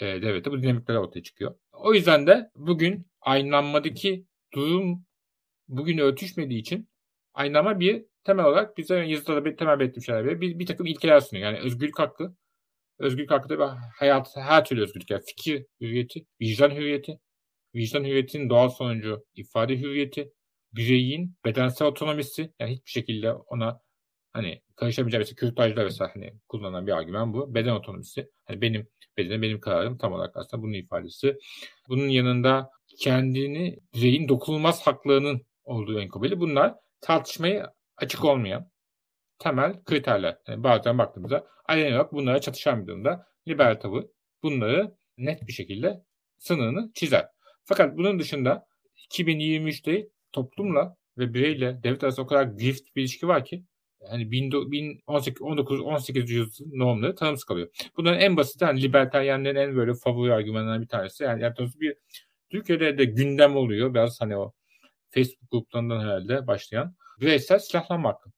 e, 0.00 0.06
devlette 0.06 0.50
bu 0.50 0.62
dinamikler 0.62 0.94
ortaya 0.94 1.22
çıkıyor. 1.22 1.54
O 1.72 1.94
yüzden 1.94 2.26
de 2.26 2.50
bugün 2.56 3.06
aynanmadaki 3.20 4.26
durum 4.54 5.04
bugün 5.68 5.98
örtüşmediği 5.98 6.60
için 6.60 6.88
aynama 7.34 7.80
bir 7.80 8.04
temel 8.24 8.44
olarak 8.44 8.76
bize 8.76 8.96
yazıda 8.96 9.44
bir 9.44 9.56
temel 9.56 9.80
belirttiğim 9.80 10.04
şeyler 10.04 10.40
bir, 10.40 10.58
bir 10.58 10.66
takım 10.66 10.86
ilkeler 10.86 11.20
sunuyor. 11.20 11.46
Yani 11.46 11.58
özgürlük 11.58 11.98
hakkı, 11.98 12.36
özgürlük 12.98 13.30
hakkı 13.30 13.58
da 13.58 13.78
hayat, 13.98 14.36
her 14.36 14.64
türlü 14.64 14.82
özgürlük. 14.82 15.10
Yani 15.10 15.22
fikir 15.26 15.66
hürriyeti, 15.80 16.26
vicdan 16.40 16.70
hürriyeti, 16.70 17.20
vicdan 17.74 18.04
hürriyetinin 18.04 18.50
doğal 18.50 18.68
sonucu 18.68 19.24
ifade 19.34 19.78
hürriyeti, 19.78 20.32
bireyin 20.72 21.36
bedensel 21.44 21.88
otonomisi 21.88 22.52
yani 22.60 22.72
hiçbir 22.72 22.90
şekilde 22.90 23.32
ona 23.32 23.80
hani 24.34 24.62
karışamayacağı 24.76 25.18
mesela 25.18 25.36
kürtajda 25.36 25.84
vesaire 25.84 26.12
hani 26.14 26.34
kullanılan 26.48 26.86
bir 26.86 26.92
argüman 26.92 27.32
bu. 27.34 27.54
Beden 27.54 27.72
otonomisi. 27.72 28.30
Hani 28.44 28.60
benim 28.60 28.88
bedenim 29.16 29.42
benim 29.42 29.60
kararım 29.60 29.98
tam 29.98 30.12
olarak 30.12 30.36
aslında 30.36 30.62
bunun 30.62 30.72
ifadesi. 30.72 31.38
Bunun 31.88 32.08
yanında 32.08 32.70
kendini 32.98 33.78
bireyin 33.94 34.28
dokunulmaz 34.28 34.86
haklarının 34.86 35.46
olduğu 35.64 36.00
enkabili. 36.00 36.40
Bunlar 36.40 36.74
tartışmayı 37.00 37.66
açık 37.96 38.24
olmayan 38.24 38.70
temel 39.38 39.84
kriterler. 39.84 40.38
Yani 40.48 40.64
bazen 40.64 40.98
baktığımızda 40.98 41.46
aleni 41.68 41.94
olarak 41.94 42.12
bunlara 42.12 42.40
çatışan 42.40 42.82
bir 42.82 42.86
durumda 42.86 43.26
liberal 43.48 43.74
tavır 43.74 44.04
bunları 44.42 44.94
net 45.18 45.46
bir 45.46 45.52
şekilde 45.52 46.04
sınırını 46.38 46.92
çizer. 46.94 47.26
Fakat 47.64 47.96
bunun 47.96 48.18
dışında 48.18 48.66
2023'te 49.10 50.08
toplumla 50.32 50.96
ve 51.18 51.34
bireyle 51.34 51.82
devlet 51.82 52.04
arasında 52.04 52.22
o 52.22 52.26
kadar 52.26 52.44
grift 52.44 52.96
bir 52.96 53.02
ilişki 53.02 53.28
var 53.28 53.44
ki 53.44 53.64
yani 54.12 54.30
19 55.40 55.80
18 55.80 56.30
yüzyıl 56.30 56.66
normları 56.72 57.14
tanımsız 57.14 57.44
kalıyor. 57.44 57.68
Bunların 57.96 58.20
en 58.20 58.36
basit 58.36 58.62
hani 58.62 58.82
libertaryenlerin 58.82 59.56
en 59.56 59.76
böyle 59.76 59.94
favori 59.94 60.34
argümanlarından 60.34 60.82
bir 60.82 60.88
tanesi. 60.88 61.24
Yani 61.24 61.42
yaklaşık 61.42 61.80
bir 61.80 61.96
Türkiye'de 62.50 62.98
de 62.98 63.04
gündem 63.04 63.56
oluyor. 63.56 63.94
Biraz 63.94 64.20
hani 64.20 64.36
o 64.36 64.52
Facebook 65.10 65.50
gruplarından 65.50 66.00
herhalde 66.00 66.46
başlayan 66.46 66.94
bireysel 67.20 67.58
silahlanma 67.58 68.08
hakkı. 68.08 68.30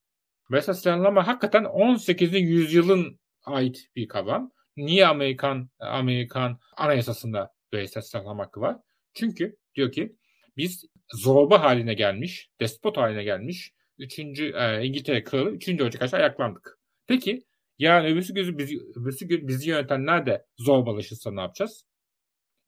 Bireysel 0.50 0.74
silahlanma 0.74 1.26
hakikaten 1.26 1.64
18. 1.64 2.34
yüzyılın 2.34 3.20
ait 3.44 3.86
bir 3.96 4.08
kavram. 4.08 4.52
Niye 4.76 5.06
Amerikan 5.06 5.70
Amerikan 5.80 6.58
anayasasında 6.76 7.50
bireysel 7.72 8.02
silahlanma 8.02 8.44
hakkı 8.44 8.60
var? 8.60 8.76
Çünkü 9.14 9.56
diyor 9.74 9.92
ki 9.92 10.16
biz 10.56 10.84
zorba 11.14 11.62
haline 11.62 11.94
gelmiş, 11.94 12.50
despot 12.60 12.96
haline 12.96 13.24
gelmiş 13.24 13.72
3. 13.98 14.18
E, 14.18 14.84
İngiltere 14.84 15.24
kralı 15.24 15.50
3. 15.50 15.68
Ocak 15.68 16.00
karşı 16.00 16.16
ayaklandık. 16.16 16.78
Peki 17.06 17.44
yani 17.78 18.08
öbürsü 18.08 18.34
gözü 18.34 18.58
bizi, 18.58 18.78
öbürsü 18.96 19.28
gün 19.28 19.48
bizi 19.48 19.70
yönetenler 19.70 20.26
de 20.26 20.46
zorbalaşırsa 20.58 21.32
ne 21.32 21.40
yapacağız? 21.40 21.84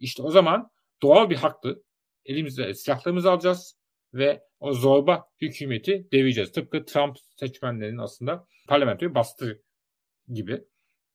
İşte 0.00 0.23
o 0.23 0.30
zaman 0.30 0.70
doğal 1.02 1.30
bir 1.30 1.37
haktı. 1.37 1.82
Elimizde 2.25 2.75
silahlarımızı 2.75 3.30
alacağız 3.30 3.78
ve 4.14 4.42
o 4.61 4.73
zorba 4.73 5.25
hükümeti 5.40 6.08
devireceğiz. 6.12 6.52
Tıpkı 6.52 6.85
Trump 6.85 7.16
seçmenlerinin 7.37 7.99
aslında 7.99 8.47
parlamentoyu 8.68 9.14
bastı 9.14 9.62
gibi. 10.32 10.64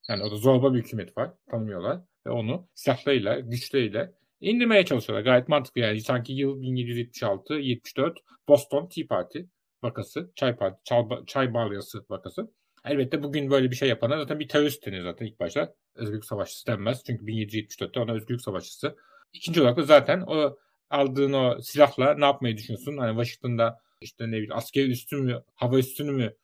Yani 0.09 0.23
orada 0.23 0.35
zorba 0.35 0.73
bir 0.73 0.79
hükümet 0.79 1.17
var. 1.17 1.33
Tanımıyorlar. 1.51 2.01
Ve 2.27 2.29
onu 2.29 2.69
silahlarıyla, 2.73 3.39
güçleriyle 3.39 4.13
indirmeye 4.41 4.85
çalışıyorlar. 4.85 5.25
Gayet 5.25 5.47
mantıklı 5.47 5.81
yani. 5.81 6.01
Sanki 6.01 6.33
yıl 6.33 6.61
1776-74 6.61 8.15
Boston 8.47 8.87
Tea 8.87 9.07
Party 9.07 9.39
vakası, 9.83 10.31
çay, 10.35 10.55
çay, 10.83 11.03
çay 11.27 11.53
balyası 11.53 12.05
vakası. 12.09 12.51
Elbette 12.85 13.23
bugün 13.23 13.51
böyle 13.51 13.71
bir 13.71 13.75
şey 13.75 13.89
yapana 13.89 14.17
zaten 14.17 14.39
bir 14.39 14.47
terörist 14.47 14.85
denir 14.85 15.01
zaten 15.01 15.25
ilk 15.25 15.39
başta. 15.39 15.75
Özgürlük 15.95 16.25
Savaşçısı 16.25 16.67
denmez. 16.67 17.03
Çünkü 17.07 17.25
1774'te 17.25 17.99
ona 17.99 18.13
Özgürlük 18.13 18.41
Savaşçısı. 18.41 18.95
İkinci 19.33 19.61
olarak 19.61 19.77
da 19.77 19.83
zaten 19.83 20.23
o 20.27 20.57
aldığın 20.89 21.33
o 21.33 21.61
silahla 21.61 22.13
ne 22.13 22.25
yapmayı 22.25 22.57
düşünüyorsun? 22.57 22.97
Hani 22.97 23.23
Washington'da 23.23 23.79
işte 24.01 24.27
ne 24.27 24.31
bileyim 24.31 24.53
asker 24.53 24.87
üstü 24.87 25.15
mü, 25.15 25.43
hava 25.55 25.79
üstünü 25.79 26.11
mü 26.11 26.35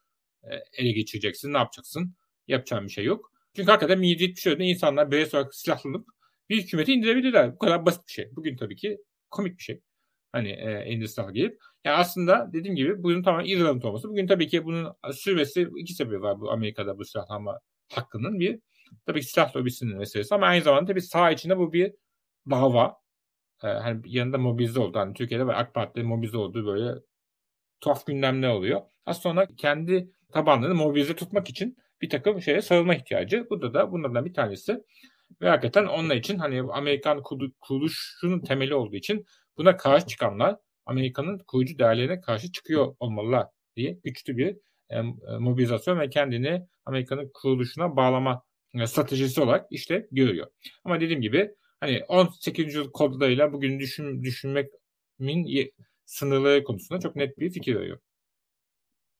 e, 0.44 0.56
ele 0.74 0.92
geçireceksin? 0.92 1.54
Ne 1.54 1.58
yapacaksın? 1.58 2.16
Yapacağın 2.48 2.86
bir 2.86 2.92
şey 2.92 3.06
yok. 3.06 3.32
Çünkü 3.56 3.72
hakikaten 3.72 4.04
1774'te 4.04 4.64
insanlar 4.64 5.12
bireysel 5.12 5.40
olarak 5.40 5.56
silahlanıp 5.56 6.08
bir 6.50 6.64
hükümeti 6.64 6.94
indirebilirler. 6.94 7.54
Bu 7.54 7.58
kadar 7.60 7.86
basit 7.86 8.08
bir 8.08 8.12
şey. 8.12 8.30
Bugün 8.36 8.58
tabii 8.58 8.76
ki 8.76 8.98
komik 9.30 9.58
bir 9.58 9.64
şey. 9.64 9.82
Hani 10.32 10.50
e, 10.50 11.08
silah 11.08 11.34
gelip. 11.34 11.60
Yani 11.86 11.98
aslında 11.98 12.50
dediğim 12.54 12.76
gibi 12.76 13.04
bunun 13.04 13.24
tamamen 13.24 13.46
irrelevant 13.46 13.86
olması. 13.86 14.10
Bugün 14.10 14.28
tabii 14.28 14.48
ki 14.48 14.66
bunun 14.66 14.94
sürmesi 15.14 15.70
iki 15.78 15.94
sebebi 15.94 16.22
var 16.22 16.40
bu 16.42 16.52
Amerika'da 16.52 16.98
bu 16.98 17.06
silahlanma 17.06 17.60
hakkının. 17.94 18.40
Bir 18.40 18.60
tabii 19.06 19.22
ki 19.22 19.26
silah 19.26 19.56
lobisinin 19.56 19.98
meselesi 19.98 20.36
ama 20.36 20.46
aynı 20.46 20.64
zamanda 20.64 20.86
tabii 20.86 21.02
sağ 21.02 21.32
içinde 21.32 21.58
bu 21.58 21.74
bir 21.74 21.94
dava. 22.50 22.96
Ee, 23.64 23.68
hani 23.68 24.02
yanında 24.06 24.38
mobilize 24.38 24.80
oldu. 24.80 25.00
Hani 25.00 25.14
Türkiye'de 25.14 25.48
ve 25.48 25.56
AK 25.56 25.74
Parti'de 25.74 26.04
mobilize 26.04 26.38
olduğu 26.38 26.66
böyle 26.66 27.00
tuhaf 27.82 28.06
gündemler 28.06 28.50
oluyor. 28.50 28.82
Az 29.06 29.22
sonra 29.22 29.48
kendi 29.58 30.12
tabanlarını 30.34 30.76
mobilize 30.76 31.16
tutmak 31.16 31.50
için 31.50 31.78
bir 32.02 32.10
takım 32.10 32.42
şeye 32.42 32.62
sarılma 32.62 32.96
ihtiyacı. 32.96 33.48
Bu 33.50 33.62
da 33.62 33.74
da 33.74 33.92
bunlardan 33.92 34.26
bir 34.26 34.34
tanesi. 34.34 34.84
Ve 35.42 35.50
hakikaten 35.50 35.86
onun 35.86 36.10
için 36.10 36.38
hani 36.38 36.62
Amerikan 36.72 37.24
kuruluşunun 37.62 38.40
temeli 38.40 38.76
olduğu 38.76 38.96
için 38.96 39.26
buna 39.60 39.78
karşı 39.78 40.08
çıkanlar 40.08 40.58
Amerika'nın 40.86 41.40
kurucu 41.48 41.80
değerlerine 41.80 42.22
karşı 42.22 42.52
çıkıyor 42.52 42.96
olmalılar 43.00 43.48
diye 43.76 44.00
güçlü 44.04 44.38
bir 44.38 44.58
e, 44.90 44.98
e, 44.98 45.02
mobilizasyon 45.40 46.00
ve 46.00 46.10
kendini 46.10 46.68
Amerika'nın 46.86 47.32
kuruluşuna 47.34 47.96
bağlama 47.96 48.44
e, 48.74 48.88
stratejisi 48.88 49.42
olarak 49.42 49.68
işte 49.72 50.08
görüyor. 50.12 50.48
Ama 50.84 51.02
dediğim 51.02 51.22
gibi 51.22 51.52
hani 51.80 52.04
18. 52.08 52.66
yüzyıl 52.66 52.92
kodlarıyla 52.92 53.54
bugün 53.54 53.80
düşün, 53.80 54.24
düşünmemin 54.24 55.72
sınırları 56.06 56.64
konusunda 56.64 57.00
çok 57.00 57.16
net 57.16 57.40
bir 57.40 57.52
fikir 57.52 57.76
veriyor. 57.76 58.00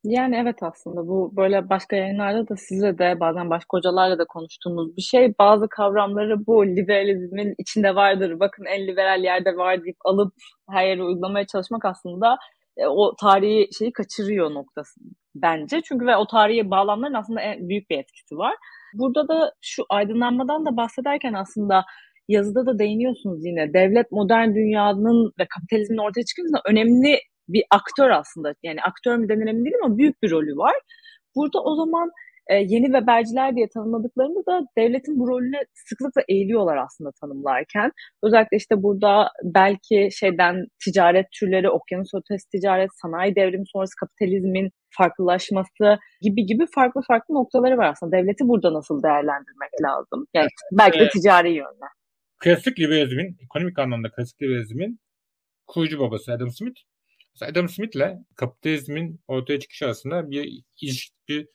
Yani 0.04 0.36
evet 0.36 0.64
aslında 0.64 1.08
bu 1.08 1.32
böyle 1.36 1.70
başka 1.70 1.96
yayınlarda 1.96 2.48
da 2.50 2.56
size 2.58 2.98
de 2.98 3.20
bazen 3.20 3.50
başka 3.50 3.78
hocalarla 3.78 4.20
da 4.20 4.26
konuştuğumuz 4.26 4.98
bir 4.98 5.02
şey. 5.02 5.34
Bazı 5.40 5.68
kavramları 5.70 6.46
bu 6.48 6.66
liberalizmin 6.68 7.56
içinde 7.58 7.96
vardır. 7.96 8.40
Bakın 8.40 8.66
en 8.66 8.88
liberal 8.88 9.24
yerde 9.24 9.56
var 9.58 9.84
deyip 9.84 9.98
alıp 10.06 10.34
her 10.70 10.88
yere 10.88 11.04
uygulamaya 11.04 11.48
çalışmak 11.48 11.86
aslında 11.86 12.38
e, 12.78 12.88
o 12.88 13.16
tarihi 13.16 13.70
şeyi 13.78 13.94
kaçırıyor 13.94 14.54
noktası 14.54 15.02
bence. 15.36 15.82
Çünkü 15.82 16.06
ve 16.06 16.18
o 16.18 16.28
tarihi 16.28 16.72
bağlamların 16.72 17.14
aslında 17.14 17.42
en 17.42 17.70
büyük 17.70 17.90
bir 17.90 17.98
etkisi 17.98 18.38
var. 18.38 18.56
Burada 18.94 19.28
da 19.28 19.54
şu 19.62 19.84
aydınlanmadan 19.90 20.66
da 20.66 20.78
bahsederken 20.78 21.34
aslında 21.34 21.86
yazıda 22.28 22.66
da 22.66 22.80
değiniyorsunuz 22.80 23.46
yine. 23.46 23.74
Devlet 23.74 24.12
modern 24.12 24.56
dünyanın 24.56 25.34
ve 25.40 25.48
kapitalizmin 25.56 25.98
ortaya 25.98 26.24
çıkınca 26.26 26.62
önemli 26.66 27.20
bir 27.54 27.64
aktör 27.72 28.10
aslında. 28.10 28.54
Yani 28.64 28.82
aktör 28.82 29.16
mü 29.18 29.30
denir 29.30 29.48
emin 29.48 29.66
değilim 29.66 29.80
ama 29.86 29.98
büyük 29.98 30.24
bir 30.24 30.32
rolü 30.32 30.58
var. 30.58 30.76
Burada 31.36 31.60
o 31.64 31.76
zaman 31.76 32.10
e, 32.50 32.56
yeni 32.56 32.86
Weberciler 32.86 33.56
diye 33.56 33.68
tanımladıklarında 33.74 34.40
da 34.46 34.66
devletin 34.78 35.20
bu 35.20 35.28
rolüne 35.28 35.62
sıklıkla 35.74 36.22
eğiliyorlar 36.30 36.78
aslında 36.78 37.12
tanımlarken. 37.22 37.92
Özellikle 38.24 38.58
işte 38.58 38.76
burada 38.84 39.32
belki 39.44 40.10
şeyden 40.12 40.66
ticaret 40.84 41.26
türleri, 41.40 41.70
okyanus 41.70 42.10
ötesi 42.14 42.50
ticaret, 42.50 42.90
sanayi 43.02 43.36
devrimi 43.36 43.68
sonrası 43.74 43.96
kapitalizmin 44.00 44.70
farklılaşması 44.98 45.98
gibi 46.22 46.46
gibi 46.46 46.66
farklı 46.76 47.02
farklı 47.08 47.36
noktaları 47.36 47.78
var 47.78 47.88
aslında. 47.92 48.18
Devleti 48.18 48.44
burada 48.48 48.74
nasıl 48.74 49.04
değerlendirmek 49.04 49.74
lazım? 49.84 50.26
Yani 50.34 50.48
belki 50.72 51.00
de 51.00 51.10
ticari 51.10 51.50
yönde. 51.50 51.86
Klasik 52.40 52.80
liberalizmin, 52.80 53.38
ekonomik 53.46 53.80
anlamda 53.80 54.08
klasik 54.16 54.42
liberalizmin 54.42 55.00
kurucu 55.68 56.00
babası 56.00 56.34
Adam 56.34 56.52
Smith 56.52 56.80
Adam 57.46 57.70
Smith'le 57.70 58.18
kapitalizmin 58.36 59.20
ortaya 59.28 59.60
çıkışı 59.60 59.86
arasında 59.86 60.32
bir 60.32 60.64
ilişki, 60.82 61.48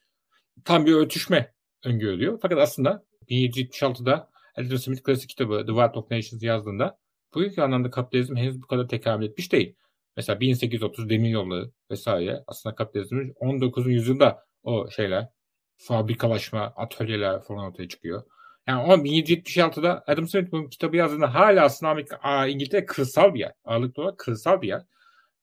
tam 0.64 0.86
bir 0.86 0.92
örtüşme 0.92 1.54
öngörülüyor. 1.84 2.38
Fakat 2.42 2.58
aslında 2.58 3.04
1776'da 3.28 4.30
Adam 4.56 4.78
Smith 4.78 5.02
klasik 5.02 5.30
kitabı 5.30 5.58
The 5.58 5.72
Wealth 5.72 5.96
of 5.96 6.10
Nations 6.10 6.42
yazdığında 6.42 6.98
ilk 7.36 7.58
anlamda 7.58 7.90
kapitalizm 7.90 8.36
henüz 8.36 8.62
bu 8.62 8.66
kadar 8.66 8.88
tekamül 8.88 9.26
etmiş 9.26 9.52
değil. 9.52 9.74
Mesela 10.16 10.40
1830 10.40 11.08
demir 11.10 11.30
yolları 11.30 11.70
vesaire 11.90 12.44
aslında 12.46 12.74
kapitalizmin 12.74 13.34
19. 13.36 13.86
yüzyılda 13.86 14.44
o 14.62 14.90
şeyler 14.90 15.28
fabrikalaşma, 15.76 16.60
atölyeler 16.60 17.42
falan 17.42 17.64
ortaya 17.64 17.88
çıkıyor. 17.88 18.22
Yani 18.68 18.82
1776'da 18.82 20.04
Adam 20.06 20.28
Smith 20.28 20.52
bu 20.52 20.68
kitabı 20.68 20.96
yazdığında 20.96 21.34
hala 21.34 21.64
aslında 21.64 21.92
Amerika, 21.92 22.46
İngiltere 22.46 22.86
kırsal 22.86 23.34
bir 23.34 23.40
yer. 23.40 23.52
Ağırlıklı 23.64 24.02
olarak 24.02 24.18
kırsal 24.18 24.62
bir 24.62 24.68
yer. 24.68 24.82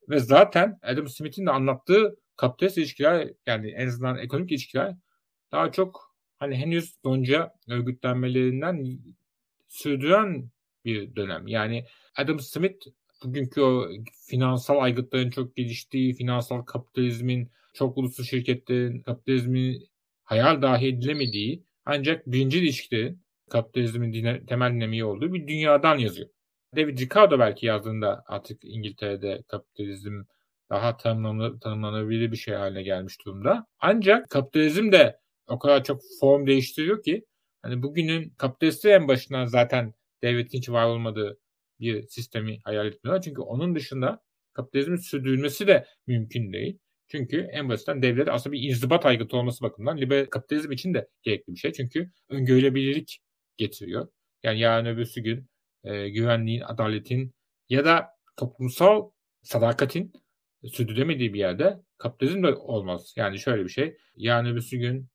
Ve 0.10 0.20
zaten 0.20 0.79
Adam 0.81 1.08
Smith'in 1.08 1.46
de 1.46 1.51
anlattığı 1.51 2.15
kapitalist 2.36 2.77
ilişkiler 2.77 3.29
yani 3.46 3.72
en 3.72 3.88
azından 3.88 4.17
ekonomik 4.17 4.51
ilişkiler 4.51 4.96
daha 5.51 5.72
çok 5.72 6.15
hani 6.39 6.55
henüz 6.55 7.03
donca 7.03 7.53
örgütlenmelerinden 7.67 9.00
sürdüren 9.67 10.50
bir 10.86 11.15
dönem. 11.15 11.48
Yani 11.48 11.86
Adam 12.15 12.39
Smith 12.39 12.88
bugünkü 13.24 13.62
o 13.62 13.89
finansal 14.27 14.77
aygıtların 14.79 15.29
çok 15.29 15.55
geliştiği, 15.55 16.13
finansal 16.13 16.62
kapitalizmin, 16.62 17.51
çok 17.74 17.98
uluslu 17.98 18.24
şirketlerin 18.24 19.01
kapitalizmin 19.01 19.88
hayal 20.24 20.62
dahi 20.62 20.88
edilemediği 20.88 21.63
ancak 21.86 22.27
birinci 22.27 22.60
ilişkilerin 22.60 23.22
kapitalizmin 23.50 24.13
dine, 24.13 24.46
temel 24.46 24.74
dinamiği 24.74 25.05
olduğu 25.05 25.34
bir 25.34 25.48
dünyadan 25.48 25.98
yazıyor. 25.98 26.29
David 26.75 27.00
Ricardo 27.00 27.40
belki 27.40 27.66
yazdığında 27.66 28.24
artık 28.28 28.60
İngiltere'de 28.63 29.44
kapitalizm 29.48 30.24
daha 30.70 30.98
tanımlanır, 30.98 31.60
tanımlanabilir 31.60 32.32
bir 32.32 32.38
şey 32.38 32.54
haline 32.54 32.84
gelmiş 32.84 33.25
durumda. 33.25 33.68
Ancak 33.80 34.30
kapitalizm 34.30 34.92
de 34.92 35.20
o 35.48 35.60
kadar 35.60 35.84
çok 35.84 36.01
form 36.20 36.48
değiştiriyor 36.48 37.04
ki 37.04 37.25
hani 37.62 37.84
bugünün 37.84 38.30
kapitalisti 38.38 38.90
en 38.90 39.08
başından 39.08 39.46
zaten 39.46 39.94
devletin 40.24 40.58
hiç 40.58 40.70
var 40.70 40.86
olmadığı 40.86 41.40
bir 41.80 42.08
sistemi 42.08 42.60
hayal 42.63 42.88
etmiyorlar. 42.88 43.22
Çünkü 43.22 43.42
onun 43.42 43.75
dışında 43.75 44.22
kapitalizmin 44.54 44.98
sürdürülmesi 44.98 45.68
de 45.68 45.86
mümkün 46.08 46.54
değil. 46.54 46.80
Çünkü 47.08 47.48
en 47.51 47.70
basitten 47.70 48.01
devlet 48.01 48.30
aslında 48.30 48.54
bir 48.54 48.70
inzibat 48.70 49.06
aygıtı 49.06 49.38
olması 49.38 49.63
bakımından 49.63 49.98
liberal 49.98 50.25
kapitalizm 50.25 50.72
için 50.72 50.94
de 50.94 51.08
gerekli 51.24 51.54
bir 51.54 51.60
şey. 51.60 51.74
Çünkü 51.74 52.12
öngörülebilirlik 52.30 53.20
getiriyor. 53.58 54.08
Yani 54.44 54.60
yarın 54.60 54.86
öbürsü 54.86 55.22
gün 55.22 55.50
e, 55.83 56.09
güvenliğin, 56.09 56.61
adaletin 56.61 57.33
ya 57.69 57.85
da 57.85 58.09
toplumsal 58.38 59.11
sadakatin 59.43 60.13
sürdüremediği 60.65 61.33
bir 61.33 61.39
yerde 61.39 61.81
kapitalizm 61.97 62.43
de 62.43 62.53
olmaz. 62.55 63.13
Yani 63.15 63.39
şöyle 63.39 63.63
bir 63.63 63.69
şey. 63.69 63.97
Yarın 64.15 64.45
öbürsü 64.45 64.77
gün 64.77 65.09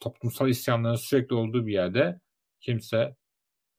toplumsal 0.00 0.48
isyanların 0.48 0.94
sürekli 0.96 1.34
olduğu 1.34 1.66
bir 1.66 1.72
yerde 1.72 2.20
kimse 2.60 3.16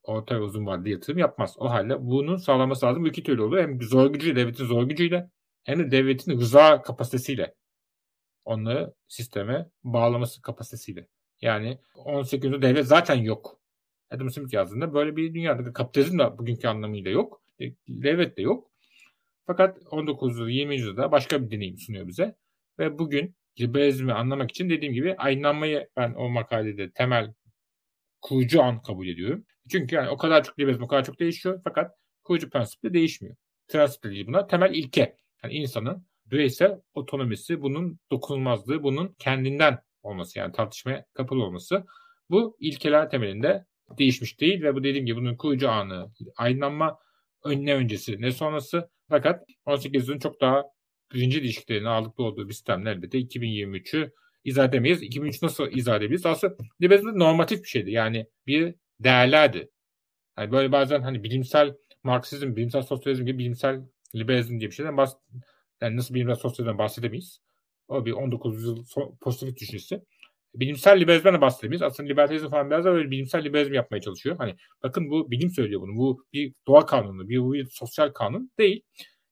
orta 0.04 0.36
ve 0.36 0.40
uzun 0.40 0.66
vadeli 0.66 0.92
yatırım 0.92 1.20
yapmaz. 1.20 1.56
O 1.58 1.70
halde 1.70 2.02
bunun 2.02 2.38
sağlanması 2.38 2.86
lazım. 2.86 3.04
Bu 3.04 3.08
iki 3.08 3.24
türlü 3.24 3.42
oluyor. 3.42 3.64
Hem 3.64 3.82
zor 3.82 4.14
gücüyle, 4.14 4.36
devletin 4.36 4.66
zor 4.66 4.84
gücüyle 4.84 5.30
hem 5.64 5.80
de 5.80 5.92
devletin 5.92 6.40
rıza 6.40 6.82
kapasitesiyle 6.82 7.56
onları 8.46 8.94
sisteme 9.08 9.70
bağlaması 9.84 10.42
kapasitesiyle. 10.42 11.08
Yani 11.42 11.80
18. 11.96 12.62
devlet 12.62 12.88
zaten 12.88 13.16
yok. 13.16 13.59
Adam 14.12 14.30
Smith 14.30 14.54
yazdığında 14.54 14.94
böyle 14.94 15.16
bir 15.16 15.34
dünyada 15.34 15.74
kapitalizm 15.74 16.20
de 16.20 16.38
bugünkü 16.38 16.68
anlamıyla 16.68 17.12
yok. 17.12 17.42
E, 17.62 17.66
devlet 17.88 18.38
de 18.38 18.42
yok. 18.42 18.72
Fakat 19.48 19.78
19. 19.92 20.50
20. 20.50 20.76
yüzyılda 20.76 21.12
başka 21.12 21.42
bir 21.44 21.52
deneyim 21.52 21.78
sunuyor 21.78 22.08
bize. 22.08 22.36
Ve 22.80 23.00
bugün 23.00 23.36
liberalizmi 23.60 24.14
anlamak 24.14 24.52
için 24.52 24.70
dediğim 24.70 24.94
gibi 24.94 25.16
aydınlanmayı 25.16 25.90
ben 25.98 26.14
o 26.14 26.30
makalede 26.30 26.92
temel 26.92 27.34
kurucu 28.22 28.64
an 28.64 28.82
kabul 28.82 29.08
ediyorum. 29.08 29.46
Çünkü 29.72 29.96
yani 29.96 30.10
o 30.10 30.18
kadar 30.18 30.44
çok 30.44 30.60
liberalizm 30.60 30.84
o 30.84 30.88
kadar 30.88 31.04
çok 31.04 31.20
değişiyor 31.20 31.62
fakat 31.64 31.92
kurucu 32.24 32.50
prensip 32.50 32.84
de 32.84 32.94
değişmiyor. 32.94 33.36
Prensip 33.68 34.04
de 34.04 34.28
buna 34.28 34.48
temel 34.48 34.74
ilke. 34.74 35.18
Yani 35.44 35.54
insanın 35.54 36.06
bireysel 36.26 36.82
otonomisi, 36.94 37.62
bunun 37.62 38.00
dokunulmazlığı, 38.12 38.84
bunun 38.84 39.16
kendinden 39.20 39.80
olması 40.04 40.40
yani 40.40 40.52
tartışmaya 40.52 41.06
kapalı 41.14 41.44
olması. 41.44 41.86
Bu 42.30 42.58
ilkeler 42.60 43.10
temelinde 43.10 43.66
değişmiş 43.98 44.40
değil 44.40 44.64
ve 44.64 44.76
bu 44.76 44.84
dediğim 44.84 45.06
gibi 45.06 45.20
bunun 45.20 45.36
kurucu 45.36 45.70
anı, 45.70 46.12
aydınlanma 46.38 47.00
ne 47.46 47.76
öncesi 47.76 48.22
ne 48.22 48.32
sonrası. 48.32 48.90
Fakat 49.10 49.46
18 49.66 50.02
yüzyılın 50.02 50.20
çok 50.20 50.42
daha 50.42 50.64
birinci 51.14 51.40
ilişkilerini 51.40 51.90
ağırlıklı 51.90 52.24
olduğu 52.24 52.48
bir 52.48 52.54
sistemle 52.54 52.90
elbette 52.92 53.20
2023'ü 53.20 54.12
izah 54.44 54.66
edemeyiz. 54.70 55.02
2003 55.02 55.42
nasıl 55.42 55.72
izah 55.72 55.98
edebiliriz? 55.98 56.26
Aslında 56.26 56.56
liberalizm 56.82 57.20
normatif 57.20 57.64
bir 57.64 57.68
şeydi. 57.68 57.92
Yani 57.92 58.26
bir 58.48 58.76
değerlerdi. 59.00 59.70
Yani 60.38 60.52
böyle 60.52 60.72
bazen 60.72 61.02
hani 61.02 61.24
bilimsel 61.24 61.76
Marksizm, 62.04 62.56
bilimsel 62.56 62.82
sosyalizm 62.82 63.26
gibi 63.26 63.38
bilimsel 63.38 63.82
liberalizm 64.16 64.60
diye 64.60 64.70
bir 64.70 64.76
şeyden 64.76 64.98
bahs 64.98 65.14
yani 65.82 65.98
nasıl 65.98 66.14
bilimsel 66.16 66.36
sosyalizmden 66.36 66.78
bahsedemeyiz. 66.78 67.42
O 67.88 68.06
bir 68.06 68.12
19 68.12 68.56
yüzyıl 68.56 68.86
pozitif 69.22 69.58
düşüncesi. 69.58 70.02
Bilimsel 70.56 71.00
liberalizmden 71.00 71.34
de 71.34 71.42
bahsedemeyiz. 71.42 71.82
Aslında 71.82 72.10
liberalizm 72.10 72.50
falan 72.50 72.70
biraz 72.70 72.86
da 72.86 72.92
böyle 72.92 73.12
bilimsel 73.12 73.44
liberalizm 73.44 73.74
yapmaya 73.74 74.02
çalışıyor. 74.02 74.36
Hani 74.38 74.56
bakın 74.84 75.10
bu 75.10 75.32
bilim 75.32 75.50
söylüyor 75.50 75.82
bunu. 75.82 75.98
Bu 75.98 76.26
bir 76.34 76.54
doğa 76.68 76.86
kanunu, 76.86 77.30
bir, 77.30 77.54
bir 77.54 77.68
sosyal 77.72 78.10
kanun 78.10 78.52
değil. 78.60 78.82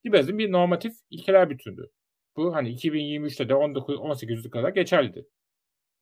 Liberalizm 0.05 0.37
bir 0.37 0.51
normatif 0.51 0.93
ilkeler 1.09 1.49
bütünü. 1.49 1.85
Bu 2.37 2.55
hani 2.55 2.69
2023'te 2.75 3.49
de 3.49 3.55
19 3.55 3.95
18'e 3.95 4.49
kadar 4.49 4.69
geçerliydi. 4.69 5.25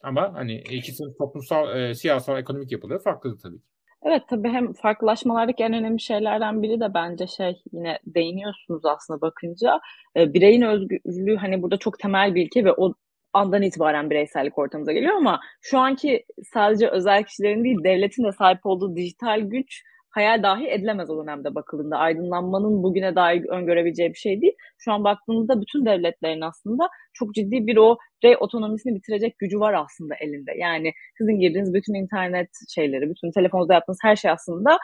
Ama 0.03 0.33
hani 0.33 0.59
ikisinin 0.59 1.13
toplumsal, 1.17 1.79
e, 1.79 1.93
siyasal, 1.93 2.39
ekonomik 2.39 2.71
yapıları 2.71 2.99
farklıdır 2.99 3.39
tabii 3.39 3.59
ki. 3.59 3.65
Evet 4.03 4.23
tabii 4.29 4.49
hem 4.49 4.73
farklılaşmalardaki 4.73 5.63
en 5.63 5.73
önemli 5.73 5.99
şeylerden 6.01 6.63
biri 6.63 6.79
de 6.79 6.93
bence 6.93 7.27
şey 7.27 7.61
yine 7.71 7.99
değiniyorsunuz 8.05 8.85
aslında 8.85 9.21
bakınca 9.21 9.79
e, 10.17 10.33
bireyin 10.33 10.61
özgürlüğü 10.61 11.35
hani 11.35 11.61
burada 11.61 11.77
çok 11.77 11.99
temel 11.99 12.35
bir 12.35 12.45
ilke 12.45 12.65
ve 12.65 12.73
o 12.73 12.93
andan 13.35 13.61
itibaren 13.61 14.09
bireysellik 14.09 14.57
ortamıza 14.57 14.91
geliyor 14.91 15.15
ama 15.15 15.39
şu 15.61 15.79
anki 15.79 16.25
sadece 16.53 16.87
özel 16.87 17.23
kişilerin 17.23 17.63
değil 17.63 17.83
devletin 17.83 18.23
de 18.23 18.31
sahip 18.31 18.65
olduğu 18.65 18.95
dijital 18.95 19.39
güç 19.39 19.83
hayal 20.15 20.43
dahi 20.43 20.67
edilemez 20.67 21.09
o 21.09 21.23
dönemde 21.23 21.55
bakıldığında. 21.55 21.97
Aydınlanmanın 21.97 22.83
bugüne 22.83 23.15
dair 23.15 23.45
öngörebileceği 23.49 24.09
bir 24.09 24.17
şey 24.17 24.41
değil. 24.41 24.53
Şu 24.77 24.91
an 24.91 25.03
baktığımızda 25.03 25.61
bütün 25.61 25.85
devletlerin 25.85 26.41
aslında 26.41 26.89
çok 27.13 27.33
ciddi 27.33 27.67
bir 27.67 27.77
o 27.77 27.97
rey 28.23 28.35
otonomisini 28.39 28.95
bitirecek 28.95 29.39
gücü 29.39 29.59
var 29.59 29.73
aslında 29.73 30.15
elinde. 30.15 30.51
Yani 30.57 30.91
sizin 31.17 31.39
girdiğiniz 31.39 31.73
bütün 31.73 31.93
internet 31.93 32.49
şeyleri, 32.75 33.09
bütün 33.09 33.31
telefonunuzda 33.31 33.73
yaptığınız 33.73 33.99
her 34.01 34.15
şey 34.15 34.31
aslında 34.31 34.77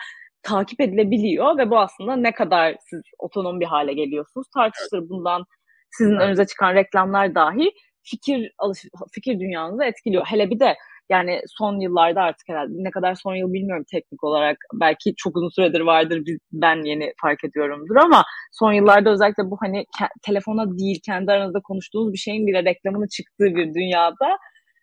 takip 0.44 0.82
edilebiliyor 0.82 1.58
ve 1.58 1.70
bu 1.70 1.80
aslında 1.80 2.16
ne 2.16 2.34
kadar 2.34 2.76
siz 2.90 3.02
otonom 3.20 3.60
bir 3.60 3.66
hale 3.66 3.94
geliyorsunuz 3.94 4.48
tartışılır. 4.54 5.10
Bundan 5.10 5.46
sizin 5.92 6.16
önünüze 6.16 6.46
çıkan 6.46 6.76
reklamlar 6.76 7.36
dahi 7.36 7.72
fikir 8.04 8.52
alış 8.58 8.80
fikir 9.12 9.40
dünyanızı 9.40 9.84
etkiliyor. 9.84 10.26
Hele 10.26 10.50
bir 10.50 10.60
de 10.60 10.76
yani 11.10 11.42
son 11.48 11.80
yıllarda 11.80 12.22
artık 12.22 12.50
herhalde 12.50 12.72
ne 12.76 12.92
kadar 12.92 13.16
son 13.16 13.36
yıl 13.36 13.54
bilmiyorum 13.54 13.86
teknik 13.92 14.24
olarak. 14.24 14.58
Belki 14.74 15.14
çok 15.18 15.38
uzun 15.38 15.50
süredir 15.50 15.82
vardır 15.82 16.22
ben 16.52 16.86
yeni 16.86 17.14
fark 17.22 17.44
ediyorumdur 17.44 17.96
ama 17.96 18.24
son 18.52 18.74
yıllarda 18.74 19.10
özellikle 19.10 19.44
bu 19.44 19.58
hani 19.62 19.86
telefona 20.24 20.78
değil 20.78 21.00
kendi 21.06 21.32
aranızda 21.32 21.60
konuştuğunuz 21.64 22.14
bir 22.14 22.18
şeyin 22.18 22.48
bile 22.48 22.64
reklamını 22.64 23.08
çıktığı 23.08 23.46
bir 23.46 23.74
dünyada 23.74 24.38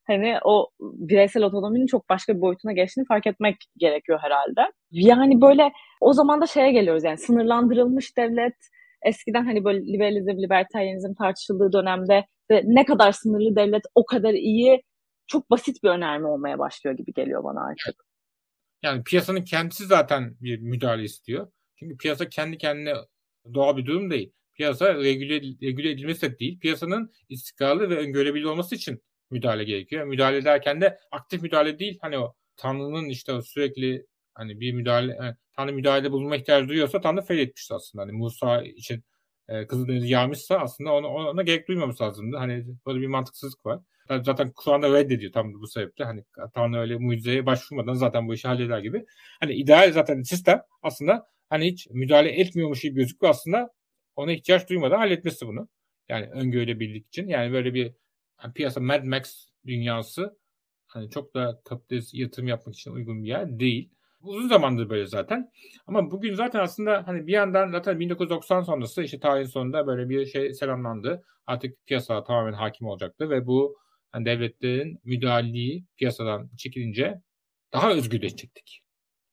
hani 0.06 0.38
o 0.44 0.68
bireysel 0.80 1.42
otonominin 1.42 1.86
çok 1.86 2.08
başka 2.08 2.34
bir 2.34 2.40
boyutuna 2.40 2.72
geçtiğini 2.72 3.06
fark 3.06 3.26
etmek 3.26 3.56
gerekiyor 3.76 4.18
herhalde. 4.22 4.72
Yani 4.90 5.40
böyle 5.40 5.72
o 6.00 6.12
zaman 6.12 6.40
da 6.40 6.46
şeye 6.46 6.72
geliyoruz 6.72 7.04
yani 7.04 7.18
sınırlandırılmış 7.18 8.16
devlet 8.16 8.54
eskiden 9.02 9.44
hani 9.44 9.64
böyle 9.64 9.92
liberalizm, 9.92 10.42
libertarianizm 10.42 11.14
tartışıldığı 11.14 11.72
dönemde 11.72 12.26
ne 12.50 12.84
kadar 12.84 13.12
sınırlı 13.12 13.56
devlet 13.56 13.82
o 13.94 14.06
kadar 14.06 14.34
iyi 14.34 14.82
çok 15.26 15.50
basit 15.50 15.82
bir 15.82 15.88
önerme 15.88 16.28
olmaya 16.28 16.58
başlıyor 16.58 16.96
gibi 16.96 17.12
geliyor 17.12 17.44
bana 17.44 17.60
artık. 17.66 18.04
Yani 18.82 19.04
piyasanın 19.04 19.44
kendisi 19.44 19.86
zaten 19.86 20.36
bir 20.40 20.58
müdahale 20.58 21.02
istiyor. 21.02 21.52
Çünkü 21.76 21.96
piyasa 21.96 22.28
kendi 22.28 22.58
kendine 22.58 22.94
doğal 23.54 23.76
bir 23.76 23.86
durum 23.86 24.10
değil. 24.10 24.32
Piyasa 24.54 24.94
regüle, 24.94 25.34
regüle 25.34 25.90
edilmesi 25.90 26.22
de 26.22 26.38
değil. 26.38 26.60
Piyasanın 26.60 27.12
istikrarlı 27.28 27.90
ve 27.90 27.96
öngörebilir 27.96 28.44
olması 28.44 28.74
için 28.74 29.02
müdahale 29.30 29.64
gerekiyor. 29.64 30.06
Müdahale 30.06 30.36
ederken 30.36 30.80
de 30.80 30.98
aktif 31.10 31.42
müdahale 31.42 31.78
değil. 31.78 31.98
Hani 32.00 32.18
o 32.18 32.34
Tanrı'nın 32.56 33.08
işte 33.08 33.42
sürekli 33.42 34.06
hani 34.38 34.60
bir 34.60 34.72
müdahale 34.72 35.14
yani 35.14 35.34
Tanrı 35.56 35.72
müdahalede 35.72 36.12
bulunma 36.12 36.36
ihtiyacı 36.36 36.68
duyuyorsa 36.68 37.00
Tanrı 37.00 37.22
feyletmişti 37.22 37.74
aslında. 37.74 38.02
Hani 38.02 38.12
Musa 38.12 38.62
için 38.62 39.04
e, 39.48 39.66
Kızıldeniz'i 39.66 40.08
yağmışsa 40.08 40.58
aslında 40.58 40.92
ona, 40.92 41.08
ona 41.08 41.42
gerek 41.42 41.68
duymaması 41.68 42.04
lazımdı. 42.04 42.36
Hani 42.36 42.66
böyle 42.86 43.00
bir 43.00 43.06
mantıksızlık 43.06 43.66
var. 43.66 43.80
Zaten 44.22 44.52
Kur'an'da 44.56 44.92
reddediyor 44.92 45.32
tam 45.32 45.54
bu 45.54 45.66
sebeple. 45.66 46.04
Hani 46.04 46.24
Tanrı 46.54 46.80
öyle 46.80 46.96
mucizeye 46.98 47.46
başvurmadan 47.46 47.94
zaten 47.94 48.28
bu 48.28 48.34
işi 48.34 48.48
halleder 48.48 48.78
gibi. 48.78 49.06
Hani 49.40 49.54
ideal 49.54 49.92
zaten 49.92 50.22
sistem 50.22 50.62
aslında 50.82 51.26
hani 51.48 51.66
hiç 51.66 51.88
müdahale 51.90 52.30
etmiyormuş 52.40 52.80
gibi 52.80 52.94
gözüküyor 52.94 53.30
aslında 53.30 53.70
ona 54.16 54.32
ihtiyaç 54.32 54.68
duymadan 54.68 54.98
halletmesi 54.98 55.46
bunu. 55.46 55.68
Yani 56.08 56.26
öngörülebilirlik 56.26 57.06
için. 57.06 57.28
Yani 57.28 57.52
böyle 57.52 57.74
bir 57.74 57.92
yani 58.42 58.52
piyasa 58.54 58.80
Mad 58.80 59.04
Max 59.04 59.46
dünyası 59.66 60.38
hani 60.86 61.10
çok 61.10 61.34
da 61.34 61.60
kapitalist 61.64 62.14
yatırım 62.14 62.48
yapmak 62.48 62.74
için 62.74 62.90
uygun 62.90 63.24
bir 63.24 63.28
yer 63.28 63.60
değil. 63.60 63.90
Uzun 64.20 64.48
zamandır 64.48 64.90
böyle 64.90 65.06
zaten. 65.06 65.50
Ama 65.86 66.10
bugün 66.10 66.34
zaten 66.34 66.60
aslında 66.60 67.02
hani 67.06 67.26
bir 67.26 67.32
yandan 67.32 67.70
zaten 67.70 68.00
1990 68.00 68.62
sonrası 68.62 69.02
işte 69.02 69.20
tarihin 69.20 69.48
sonunda 69.48 69.86
böyle 69.86 70.08
bir 70.08 70.26
şey 70.26 70.54
selamlandı. 70.54 71.24
Artık 71.46 71.86
piyasa 71.86 72.24
tamamen 72.24 72.52
hakim 72.52 72.86
olacaktı 72.86 73.30
ve 73.30 73.46
bu 73.46 73.76
yani 74.14 74.24
devletlerin 74.24 74.98
müdahaleyi 75.04 75.84
piyasadan 75.96 76.50
çekilince 76.58 77.20
daha 77.72 77.92
özgürleşecektik. 77.92 78.82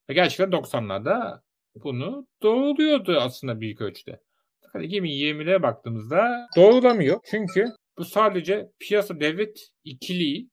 Ve 0.10 0.14
gerçekten 0.14 0.50
90'larda 0.50 1.42
bunu 1.84 2.28
doğruluyordu 2.44 3.18
aslında 3.20 3.60
büyük 3.62 3.82
ölçüde. 3.82 4.20
Fakat 4.62 4.82
2020'de 4.82 5.64
baktığımızda 5.64 6.48
doğrulamıyor. 6.56 7.20
Çünkü 7.26 7.66
bu 7.98 8.06
sadece 8.06 8.72
piyasa 8.80 9.20
devlet 9.20 9.70
ikiliği 9.84 10.50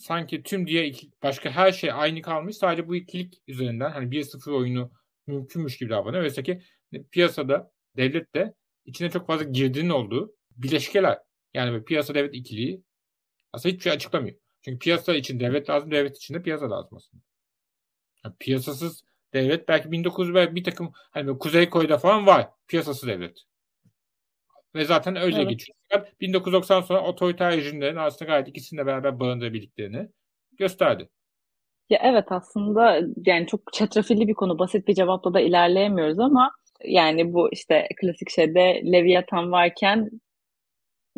sanki 0.00 0.42
tüm 0.42 0.66
diğer 0.66 1.00
başka 1.22 1.50
her 1.50 1.72
şey 1.72 1.92
aynı 1.92 2.22
kalmış. 2.22 2.56
Sadece 2.56 2.88
bu 2.88 2.96
ikilik 2.96 3.42
üzerinden 3.46 3.90
hani 3.90 4.10
1-0 4.10 4.52
oyunu 4.52 4.92
mümkünmüş 5.26 5.78
gibi 5.78 5.90
davranıyor. 5.90 6.22
Oysa 6.22 6.42
ki 6.42 6.62
piyasada 7.10 7.72
devlet 7.96 8.34
de 8.34 8.54
içine 8.84 9.10
çok 9.10 9.26
fazla 9.26 9.44
girdinin 9.44 9.90
olduğu 9.90 10.34
bileşkeler. 10.56 11.18
Yani 11.54 11.84
piyasa 11.84 12.14
devlet 12.14 12.34
ikiliği 12.34 12.82
aslında 13.52 13.72
hiçbir 13.72 13.82
şey 13.82 13.92
açıklamıyor. 13.92 14.36
Çünkü 14.64 14.78
piyasa 14.78 15.14
için 15.14 15.40
devlet 15.40 15.70
lazım, 15.70 15.90
devlet 15.90 16.16
için 16.16 16.34
de 16.34 16.42
piyasa 16.42 16.70
lazım 16.70 16.96
aslında. 16.96 17.22
Yani 18.24 18.34
piyasasız 18.38 19.04
devlet 19.34 19.68
belki 19.68 19.92
1900 19.92 20.34
belki 20.34 20.54
bir 20.54 20.64
takım 20.64 20.92
hani 20.94 21.38
Kuzey 21.38 21.70
Kore'de 21.70 21.98
falan 21.98 22.26
var 22.26 22.48
piyasasız 22.68 23.08
devlet. 23.08 23.38
Ve 24.74 24.84
zaten 24.84 25.16
öyle 25.16 25.36
evet. 25.36 25.48
geçiyor. 25.50 25.78
1990 26.20 26.80
sonra 26.80 27.00
otoriter 27.00 27.56
rejimlerin 27.56 27.96
aslında 27.96 28.30
gayet 28.30 28.48
ikisini 28.48 28.78
de 28.78 28.86
beraber 28.86 29.20
barındırabildiklerini 29.20 30.08
gösterdi. 30.58 31.08
Ya 31.90 31.98
evet 32.02 32.24
aslında 32.30 33.00
yani 33.26 33.46
çok 33.46 33.72
çetrefilli 33.72 34.28
bir 34.28 34.34
konu. 34.34 34.58
Basit 34.58 34.88
bir 34.88 34.94
cevapla 34.94 35.34
da 35.34 35.40
ilerleyemiyoruz 35.40 36.18
ama 36.18 36.50
yani 36.84 37.32
bu 37.32 37.48
işte 37.52 37.88
klasik 38.00 38.30
şeyde 38.30 38.82
Leviathan 38.92 39.52
varken 39.52 40.10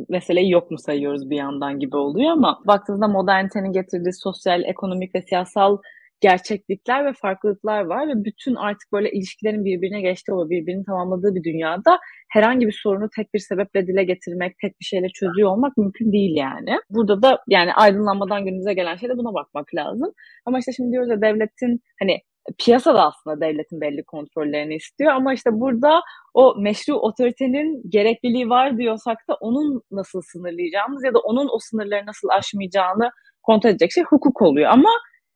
meseleyi 0.09 0.51
yok 0.51 0.71
mu 0.71 0.79
sayıyoruz 0.79 1.31
bir 1.31 1.37
yandan 1.37 1.79
gibi 1.79 1.97
oluyor 1.97 2.31
ama 2.31 2.61
baktığınızda 2.67 3.09
modernitenin 3.09 3.73
getirdiği 3.73 4.13
sosyal, 4.13 4.63
ekonomik 4.63 5.15
ve 5.15 5.23
siyasal 5.23 5.79
gerçeklikler 6.23 7.05
ve 7.07 7.13
farklılıklar 7.13 7.85
var 7.85 8.09
ve 8.09 8.25
bütün 8.25 8.55
artık 8.55 8.93
böyle 8.93 9.11
ilişkilerin 9.11 9.65
birbirine 9.65 10.01
geçtiği 10.01 10.33
o 10.33 10.51
birbirini 10.51 10.85
tamamladığı 10.85 11.35
bir 11.35 11.45
dünyada 11.45 11.99
herhangi 12.31 12.67
bir 12.67 12.79
sorunu 12.83 13.09
tek 13.17 13.35
bir 13.35 13.39
sebeple 13.39 13.87
dile 13.87 14.05
getirmek, 14.05 14.59
tek 14.59 14.81
bir 14.81 14.85
şeyle 14.85 15.09
çözüyor 15.09 15.51
olmak 15.51 15.77
mümkün 15.77 16.13
değil 16.13 16.37
yani. 16.37 16.79
Burada 16.91 17.23
da 17.23 17.39
yani 17.49 17.75
aydınlanmadan 17.75 18.45
günümüze 18.45 18.75
gelen 18.75 18.97
şeyde 18.97 19.17
buna 19.17 19.35
bakmak 19.35 19.75
lazım. 19.75 20.13
Ama 20.47 20.59
işte 20.59 20.73
şimdi 20.73 20.93
diyoruz 20.93 21.11
ya 21.11 21.23
devletin 21.23 21.81
hani 22.01 22.21
piyasa 22.59 22.95
da 22.95 23.07
aslında 23.07 23.41
devletin 23.41 23.81
belli 23.81 24.05
kontrollerini 24.05 24.75
istiyor 24.75 25.13
ama 25.13 25.35
işte 25.35 25.51
burada 25.53 26.01
o 26.35 26.55
meşru 26.61 26.95
otoritenin 26.95 27.91
gerekliliği 27.91 28.49
var 28.49 28.79
diyorsak 28.79 29.19
da 29.29 29.35
onun 29.41 29.83
nasıl 29.91 30.23
sınırlayacağımız 30.23 31.05
ya 31.05 31.15
da 31.15 31.19
onun 31.19 31.49
o 31.53 31.59
sınırları 31.59 32.07
nasıl 32.07 32.29
aşmayacağını 32.29 33.11
kontrol 33.43 33.71
edecek 33.71 33.93
şey 33.93 34.05
hukuk 34.05 34.43
oluyor 34.43 34.71
ama 34.71 34.91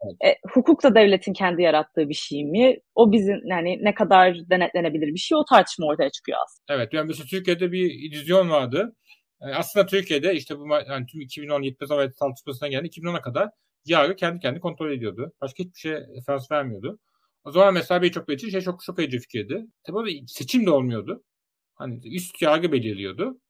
Evet. 0.05 0.17
E, 0.25 0.49
hukuk 0.49 0.83
da 0.83 0.95
devletin 0.95 1.33
kendi 1.33 1.63
yarattığı 1.63 2.09
bir 2.09 2.15
şey 2.15 2.45
mi? 2.45 2.79
O 2.95 3.13
bizim 3.13 3.47
yani 3.47 3.85
ne 3.85 3.95
kadar 3.95 4.51
denetlenebilir 4.51 5.07
bir 5.07 5.19
şey 5.19 5.39
o 5.39 5.45
tartışma 5.45 5.87
ortaya 5.87 6.11
çıkıyor 6.11 6.39
aslında. 6.45 6.79
Evet 6.81 6.93
yani 6.93 7.07
mesela 7.07 7.27
Türkiye'de 7.27 7.73
bir 7.73 7.91
illüzyon 7.91 8.51
vardı. 8.51 8.97
E, 9.41 9.47
aslında 9.47 9.87
Türkiye'de 9.87 10.35
işte 10.35 10.59
bu 10.59 10.69
yani 10.89 11.07
tüm 11.07 11.21
2010 11.21 11.63
yetmez 11.63 11.91
Adalet 11.91 12.17
tartışmasına 12.17 12.69
geldi 12.69 12.89
2010'a 12.89 13.21
kadar 13.21 13.51
yargı 13.85 14.17
kendi 14.17 14.41
kendi 14.41 14.61
kontrol 14.61 14.91
ediyordu. 14.91 15.33
Başka 15.41 15.65
hiçbir 15.65 15.79
şey 15.79 15.93
referans 15.93 16.51
vermiyordu. 16.51 16.99
O 17.45 17.51
zaman 17.51 17.75
mesela 17.75 18.03
birçok 18.03 18.33
için 18.33 18.51
şey 18.51 18.61
çok 18.61 18.85
şok 18.85 18.99
edici 19.01 19.19
fikirdi. 19.19 19.67
Tabii 19.85 20.25
seçim 20.27 20.67
de 20.67 20.71
olmuyordu. 20.71 21.25
Hani 21.75 22.01
üst 22.17 22.43
yargı 22.43 22.73
belirliyordu. 22.73 23.41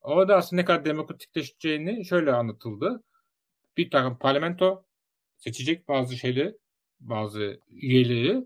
Orada 0.00 0.36
aslında 0.36 0.62
ne 0.62 0.66
kadar 0.66 0.84
demokratikleşeceğini 0.84 2.04
şöyle 2.04 2.32
anlatıldı. 2.32 3.02
Bir 3.76 3.90
takım 3.90 4.18
parlamento 4.18 4.84
seçecek 5.40 5.88
bazı 5.88 6.16
şeyleri, 6.16 6.54
bazı 7.00 7.60
üyeleri. 7.68 8.44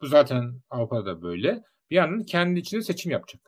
Bu 0.00 0.06
zaten 0.06 0.60
Avrupa'da 0.70 1.22
böyle. 1.22 1.62
Bir 1.90 1.96
yandan 1.96 2.22
kendi 2.22 2.60
içinde 2.60 2.82
seçim 2.82 3.12
yapacak. 3.12 3.40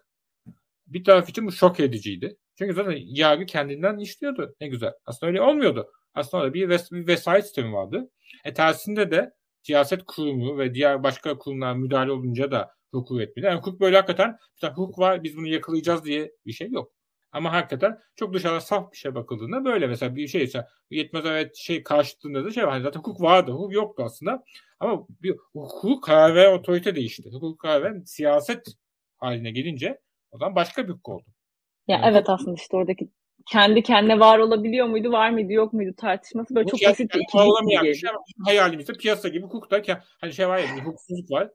Bir 0.87 1.04
taraf 1.04 1.28
için 1.28 1.46
bu 1.46 1.52
şok 1.52 1.80
ediciydi. 1.80 2.37
Çünkü 2.59 2.74
zaten 2.74 2.98
yargı 3.04 3.46
kendinden 3.46 3.98
işliyordu. 3.98 4.54
Ne 4.61 4.68
güzel. 4.68 4.92
Aslında 5.06 5.30
öyle 5.30 5.42
olmuyordu. 5.42 5.92
Aslında 6.14 6.42
orada 6.42 6.54
bir, 6.54 6.68
ves 6.68 6.92
bir 6.92 7.06
vesayet 7.06 7.44
sistemi 7.44 7.72
vardı. 7.72 8.11
E 8.44 8.54
tersinde 8.54 9.11
de 9.11 9.30
siyaset 9.62 10.02
kurumu 10.06 10.59
ve 10.59 10.74
diğer 10.74 11.02
başka 11.02 11.38
kurumlar 11.38 11.74
müdahale 11.76 12.12
olunca 12.12 12.50
da 12.50 12.70
hukuk 12.92 13.20
etmedi. 13.20 13.46
Yani 13.46 13.59
hukuk 13.59 13.80
böyle 13.80 13.96
hakikaten 13.96 14.37
hukuk 14.62 14.98
var 14.98 15.24
biz 15.24 15.37
bunu 15.37 15.48
yakalayacağız 15.48 16.04
diye 16.04 16.32
bir 16.46 16.52
şey 16.52 16.70
yok. 16.70 16.92
Ama 17.37 17.53
hakikaten 17.53 17.99
çok 18.14 18.35
dışarıda 18.35 18.61
saf 18.61 18.92
bir 18.92 18.96
şey 18.96 19.14
bakıldığında 19.14 19.64
böyle 19.64 19.87
mesela 19.87 20.16
bir 20.16 20.29
şey 20.29 20.42
ise 20.44 20.66
yetmez 20.90 21.27
evet 21.27 21.57
şey 21.57 21.83
karşıtlığında 21.83 22.44
da 22.44 22.51
şey 22.51 22.64
var. 22.64 22.70
Hani 22.70 22.83
zaten 22.83 23.01
hukuk 23.01 23.20
vardı. 23.20 23.53
Hukuk 23.53 23.72
yoktu 23.72 24.03
aslında. 24.07 24.44
Ama 24.81 25.07
bir 25.22 25.37
hukuk 25.53 26.05
karar 26.05 26.35
veren 26.35 26.59
otorite 26.59 26.94
değişti. 26.94 27.31
Hukuk 27.33 27.59
karar 27.59 27.83
veren 27.83 28.03
siyaset 28.05 28.66
haline 29.16 29.51
gelince 29.51 30.01
o 30.31 30.38
zaman 30.38 30.55
başka 30.57 30.85
bir 30.85 30.92
hukuk 30.92 31.09
oldu. 31.09 31.25
Ya 31.88 31.96
yani, 31.96 32.07
evet 32.07 32.31
aslında 32.31 32.55
işte 32.55 32.77
oradaki 32.77 33.09
kendi 33.46 33.83
kendine 33.83 34.20
var 34.20 34.38
olabiliyor 34.38 34.87
muydu, 34.87 35.12
var 35.12 35.31
mıydı, 35.31 35.53
yok 35.53 35.72
muydu 35.72 35.94
tartışması 35.96 36.55
böyle 36.55 36.68
çok 36.68 36.83
basit 36.83 37.14
bir 37.14 37.20
ikilik. 37.20 37.96
Şey 37.96 38.11
hayalimizde 38.44 38.92
piyasa 38.92 39.29
gibi 39.29 39.44
hukukta 39.44 39.83
hani 40.20 40.33
şey 40.33 40.49
var 40.49 40.59
ya 40.59 40.77
hukuksuzluk 40.77 41.31
var. 41.31 41.51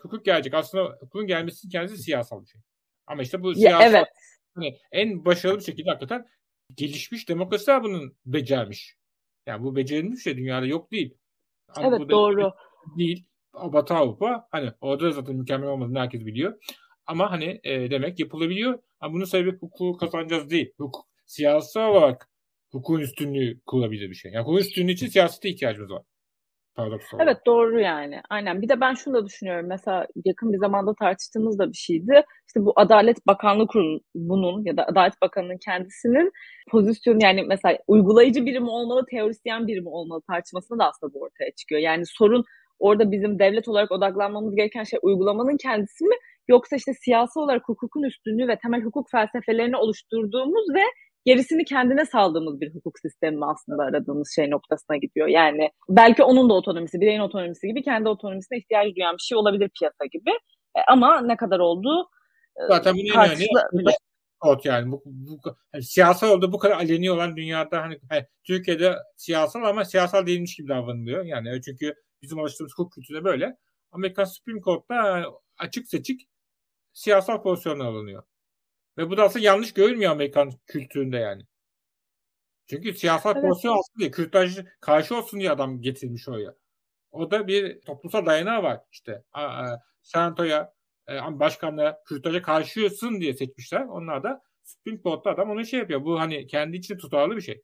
Hukuk 0.00 0.24
gelecek. 0.24 0.54
Aslında 0.54 0.84
hukukun 0.84 1.26
gelmesi 1.26 1.68
kendisi 1.68 2.02
siyasal 2.02 2.42
bir 2.42 2.46
şey. 2.46 2.60
Ama 3.06 3.22
işte 3.22 3.42
bu 3.42 3.54
siyasal 3.54 3.80
ya 3.80 3.88
evet. 3.88 4.06
Hani 4.54 4.78
en 4.92 5.24
başarılı 5.24 5.58
bir 5.58 5.64
şekilde 5.64 5.90
hakikaten 5.90 6.26
gelişmiş 6.74 7.28
demokrasiler 7.28 7.82
bunun 7.82 8.16
becermiş. 8.26 8.96
Yani 9.46 9.64
bu 9.64 9.76
becerilmiş 9.76 10.22
şey 10.22 10.36
dünyada 10.36 10.66
yok 10.66 10.92
değil. 10.92 11.14
Hani 11.68 11.86
evet 11.86 12.10
doğru. 12.10 12.52
Değil. 12.98 13.26
Batı 13.54 13.94
Avrupa 13.94 14.48
hani 14.50 14.72
orada 14.80 15.10
zaten 15.10 15.36
mükemmel 15.36 15.68
olmadığını 15.68 15.98
herkes 15.98 16.26
biliyor. 16.26 16.62
Ama 17.06 17.30
hani 17.30 17.60
e, 17.64 17.90
demek 17.90 18.20
yapılabiliyor. 18.20 18.78
Ama 19.00 19.14
bunun 19.14 19.24
sebebi 19.24 19.58
hukuku 19.58 19.96
kazanacağız 19.96 20.50
değil. 20.50 20.72
Hukuk 20.76 21.06
siyasal 21.26 21.90
olarak 21.90 22.28
hukukun 22.70 23.00
üstünlüğü 23.00 23.60
kurulabilir 23.66 24.10
bir 24.10 24.14
şey. 24.14 24.32
Yani 24.32 24.42
hukukun 24.42 24.60
üstünlüğü 24.60 24.92
için 24.92 25.06
siyasete 25.06 25.48
ihtiyacımız 25.48 25.90
var. 25.90 26.02
Paradoksal 26.74 27.20
evet 27.20 27.36
doğru 27.46 27.80
yani. 27.80 28.20
Aynen. 28.30 28.62
Bir 28.62 28.68
de 28.68 28.80
ben 28.80 28.94
şunu 28.94 29.14
da 29.14 29.26
düşünüyorum. 29.26 29.66
Mesela 29.68 30.06
yakın 30.24 30.52
bir 30.52 30.58
zamanda 30.58 30.94
tartıştığımız 30.94 31.58
da 31.58 31.68
bir 31.68 31.76
şeydi. 31.76 32.22
İşte 32.48 32.64
bu 32.64 32.72
Adalet 32.76 33.26
Bakanlığı 33.26 33.66
bunun 34.14 34.64
ya 34.64 34.76
da 34.76 34.86
Adalet 34.86 35.22
Bakanı'nın 35.22 35.58
kendisinin 35.64 36.32
pozisyonu 36.70 37.18
yani 37.22 37.42
mesela 37.42 37.78
uygulayıcı 37.86 38.46
birimi 38.46 38.70
olmalı, 38.70 39.04
teorisyen 39.10 39.66
birimi 39.66 39.88
olmalı 39.88 40.22
tartışmasında 40.30 40.78
da 40.78 40.88
aslında 40.88 41.14
bu 41.14 41.20
ortaya 41.20 41.50
çıkıyor. 41.56 41.80
Yani 41.80 42.06
sorun 42.06 42.44
orada 42.78 43.10
bizim 43.12 43.38
devlet 43.38 43.68
olarak 43.68 43.92
odaklanmamız 43.92 44.54
gereken 44.56 44.84
şey 44.84 44.98
uygulamanın 45.02 45.56
kendisi 45.56 46.04
mi 46.04 46.14
yoksa 46.48 46.76
işte 46.76 46.92
siyasi 46.94 47.38
olarak 47.38 47.62
hukukun 47.68 48.02
üstünlüğü 48.02 48.48
ve 48.48 48.56
temel 48.56 48.82
hukuk 48.82 49.10
felsefelerini 49.10 49.76
oluşturduğumuz 49.76 50.66
ve 50.74 50.82
gerisini 51.24 51.64
kendine 51.64 52.06
saldığımız 52.06 52.60
bir 52.60 52.74
hukuk 52.74 52.98
sistemi 52.98 53.36
mi 53.36 53.46
aslında 53.46 53.82
aradığımız 53.82 54.32
şey 54.34 54.50
noktasına 54.50 54.96
gidiyor. 54.96 55.28
Yani 55.28 55.70
belki 55.88 56.22
onun 56.22 56.50
da 56.50 56.54
otonomisi, 56.54 57.00
bireyin 57.00 57.20
otonomisi 57.20 57.66
gibi 57.66 57.82
kendi 57.82 58.08
otonomisine 58.08 58.58
ihtiyacı 58.58 58.96
duyan 58.96 59.14
bir 59.14 59.22
şey 59.22 59.38
olabilir 59.38 59.70
piyasa 59.78 60.04
gibi. 60.12 60.30
E, 60.76 60.80
ama 60.88 61.20
ne 61.20 61.36
kadar 61.36 61.58
olduğu 61.58 62.02
e, 62.56 62.66
Zaten 62.68 62.94
bu 62.94 63.18
önemli. 63.18 63.46
Kod 64.40 64.64
yani 64.64 64.92
bu, 64.92 65.02
bu 65.04 65.40
yani 65.74 65.84
siyasal 65.84 66.30
oldu 66.30 66.52
bu 66.52 66.58
kadar 66.58 66.74
aleni 66.74 67.10
olan 67.10 67.36
dünyada 67.36 67.82
hani, 67.82 67.98
hani 68.08 68.26
Türkiye'de 68.44 68.94
siyasal 69.16 69.64
ama 69.64 69.84
siyasal 69.84 70.26
değilmiş 70.26 70.56
gibi 70.56 70.68
davranılıyor. 70.68 71.24
Yani 71.24 71.62
çünkü 71.64 71.94
bizim 72.22 72.38
alıştığımız 72.38 72.72
hukuk 72.76 72.92
kültürü 72.92 73.24
böyle. 73.24 73.56
Amerikan 73.92 74.24
Supreme 74.24 74.60
Court'ta 74.60 75.24
açık 75.58 75.88
seçik 75.88 76.28
siyasal 76.92 77.42
pozisyonlar 77.42 77.84
alınıyor. 77.84 78.22
Ve 78.98 79.10
bu 79.10 79.16
da 79.16 79.22
aslında 79.22 79.44
yanlış 79.44 79.74
görülmüyor 79.74 80.12
Amerikan 80.12 80.52
kültüründe 80.66 81.16
yani. 81.16 81.42
Çünkü 82.70 82.94
siyasal 82.94 83.36
evet. 83.36 83.48
pozisyon 83.48 83.72
olsun 83.72 83.94
diye, 83.98 84.10
kürtaj 84.10 84.58
karşı 84.80 85.16
olsun 85.16 85.40
diye 85.40 85.50
adam 85.50 85.80
getirmiş 85.80 86.28
oraya. 86.28 86.54
O 87.10 87.30
da 87.30 87.46
bir 87.46 87.80
toplumsal 87.80 88.26
dayanağı 88.26 88.62
var 88.62 88.80
işte. 88.92 89.22
Senato'ya, 90.02 90.74
e, 91.08 91.14
başkanlığa 91.40 92.02
kürtaja 92.04 92.42
karşısın 92.42 93.20
diye 93.20 93.34
seçmişler. 93.34 93.84
Onlar 93.84 94.22
da 94.22 94.42
Supreme 94.64 95.02
Court'ta 95.02 95.30
adam 95.30 95.50
onu 95.50 95.66
şey 95.66 95.80
yapıyor. 95.80 96.04
Bu 96.04 96.20
hani 96.20 96.46
kendi 96.46 96.76
içinde 96.76 96.98
tutarlı 96.98 97.36
bir 97.36 97.40
şey. 97.40 97.62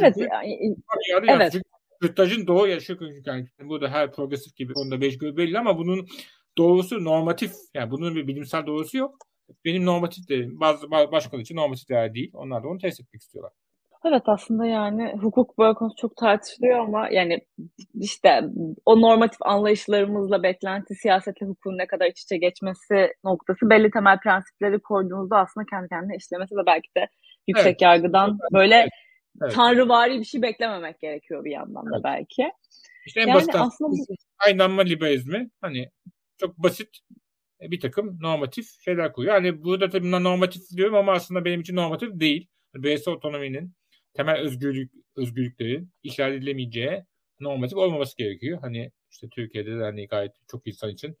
Evet. 0.00 0.16
Yani, 1.10 1.26
evet. 1.28 1.52
Çünkü 1.52 1.64
kürtajın 2.00 2.46
doğu 2.46 2.66
yaşı 2.66 2.98
yani 3.26 3.48
burada 3.58 3.88
her 3.88 4.12
progresif 4.12 4.56
gibi 4.56 4.72
onda 4.76 4.96
göre 4.96 5.36
belli 5.36 5.58
ama 5.58 5.78
bunun 5.78 6.06
doğrusu 6.58 7.04
normatif 7.04 7.52
yani 7.74 7.90
bunun 7.90 8.14
bir 8.14 8.26
bilimsel 8.26 8.66
doğrusu 8.66 8.96
yok 8.96 9.31
benim 9.64 9.86
normatif 9.86 10.28
değerim. 10.28 10.60
Bazı 10.60 10.90
başkaları 10.90 11.42
için 11.42 11.56
normatif 11.56 11.88
değer 11.88 12.14
değil. 12.14 12.30
Onlar 12.34 12.62
da 12.62 12.68
onu 12.68 12.78
test 12.78 13.00
etmek 13.00 13.22
istiyorlar. 13.22 13.52
Evet 14.04 14.22
aslında 14.26 14.66
yani 14.66 15.12
hukuk 15.20 15.58
böyle 15.58 15.74
konusu 15.74 15.96
çok 15.96 16.16
tartışılıyor 16.16 16.78
ama 16.78 17.08
yani 17.08 17.38
işte 17.94 18.40
o 18.86 19.00
normatif 19.00 19.42
anlayışlarımızla 19.42 20.42
beklenti 20.42 20.94
siyasetle 20.94 21.46
hukukun 21.46 21.78
ne 21.78 21.86
kadar 21.86 22.06
iç 22.06 22.22
içe 22.22 22.36
geçmesi 22.36 23.12
noktası 23.24 23.70
belli 23.70 23.90
temel 23.90 24.18
prensipleri 24.18 24.78
koyduğunuzda 24.78 25.38
aslında 25.38 25.66
kendi 25.70 25.88
kendine 25.88 26.16
işlemesi 26.16 26.56
ve 26.56 26.66
belki 26.66 26.88
de 26.96 27.08
yüksek 27.48 27.66
evet. 27.66 27.82
yargıdan 27.82 28.38
böyle 28.52 28.74
evet. 28.74 28.90
Evet. 29.42 29.54
tanrıvari 29.54 30.18
bir 30.18 30.24
şey 30.24 30.42
beklememek 30.42 31.00
gerekiyor 31.00 31.44
bir 31.44 31.50
yandan 31.50 31.86
da 31.86 31.94
evet. 31.94 32.04
belki. 32.04 32.52
İşte 33.06 33.20
en 33.20 33.26
yani 33.26 33.36
basit 33.36 33.54
aslında 33.54 33.90
bu... 33.90 34.14
aynanma 34.46 34.82
liberalizmi 34.82 35.50
hani 35.60 35.88
çok 36.40 36.58
basit 36.58 36.88
bir 37.70 37.80
takım 37.80 38.18
normatif 38.20 38.66
şeyler 38.84 39.12
koyuyor. 39.12 39.34
Yani 39.34 39.64
burada 39.64 39.90
tabii 39.90 40.06
bunlar 40.06 40.24
normatif 40.24 40.62
diyorum 40.76 40.94
ama 40.94 41.12
aslında 41.12 41.44
benim 41.44 41.60
için 41.60 41.76
normatif 41.76 42.10
değil. 42.12 42.48
Bireysel 42.74 43.14
otonominin 43.14 43.72
temel 44.14 44.36
özgürlük 44.36 44.92
özgürlüklerin 45.16 45.90
ihlal 46.02 46.32
edilemeyeceği 46.32 47.04
normatif 47.40 47.78
olmaması 47.78 48.16
gerekiyor. 48.16 48.58
Hani 48.60 48.92
işte 49.10 49.28
Türkiye'de 49.28 49.78
de 49.78 49.82
hani 49.82 50.06
gayet 50.06 50.32
çok 50.50 50.66
insan 50.66 50.90
için 50.90 51.16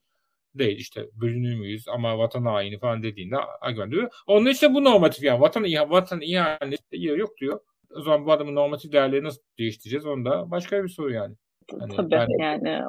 değil. 0.54 0.78
İşte 0.78 1.08
bölünür 1.12 1.54
müyüz 1.54 1.88
ama 1.88 2.18
vatan 2.18 2.44
haini 2.44 2.78
falan 2.78 3.02
dediğinde 3.02 3.36
argüman 3.60 3.90
diyor. 3.90 4.10
Onun 4.26 4.50
işte 4.50 4.74
bu 4.74 4.84
normatif 4.84 5.24
yani 5.24 5.40
vatan, 5.40 5.64
vatan 5.90 6.20
ihaneti 6.20 6.86
yok 6.92 7.36
diyor. 7.40 7.60
O 7.96 8.02
zaman 8.02 8.26
bu 8.26 8.32
adamın 8.32 8.54
normatif 8.54 8.92
değerleri 8.92 9.24
nasıl 9.24 9.40
değiştireceğiz? 9.58 10.06
Onu 10.06 10.24
da 10.24 10.50
başka 10.50 10.84
bir 10.84 10.88
soru 10.88 11.12
yani. 11.12 11.34
Hani, 11.80 11.96
Tabii 11.96 12.14
yani, 12.14 12.42
yani 12.42 12.82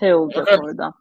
şey 0.00 0.14
olacak 0.14 0.48
evet, 0.50 0.60
orada. 0.62 0.92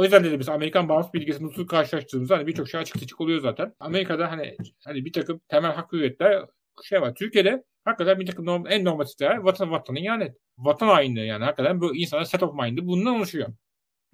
O 0.00 0.02
yüzden 0.02 0.24
dedim 0.24 0.40
biz 0.40 0.48
Amerikan 0.48 0.88
bağımsız 0.88 1.14
bilgisi 1.14 1.44
nüfusu 1.44 1.66
karşılaştığımızda 1.66 2.36
hani 2.36 2.46
birçok 2.46 2.68
şey 2.68 2.80
açık 2.80 2.96
açık 2.96 3.20
oluyor 3.20 3.40
zaten. 3.40 3.72
Amerika'da 3.80 4.30
hani 4.30 4.56
hani 4.84 5.04
bir 5.04 5.12
takım 5.12 5.40
temel 5.48 5.72
hak 5.72 5.92
hürriyetler 5.92 6.44
şey 6.82 7.00
var. 7.00 7.14
Türkiye'de 7.14 7.64
hakikaten 7.84 8.20
bir 8.20 8.26
takım 8.26 8.46
norm, 8.46 8.64
en 8.68 8.84
normatif 8.84 9.20
değer 9.20 9.36
vatan 9.36 9.70
vatanın 9.70 9.98
yani 9.98 10.32
vatan 10.58 10.88
hainliği 10.88 11.26
yani 11.26 11.44
hakikaten 11.44 11.80
bu 11.80 11.96
insanın 11.96 12.22
set 12.22 12.42
of 12.42 12.54
mind'i 12.54 12.86
bundan 12.86 13.14
oluşuyor. 13.14 13.48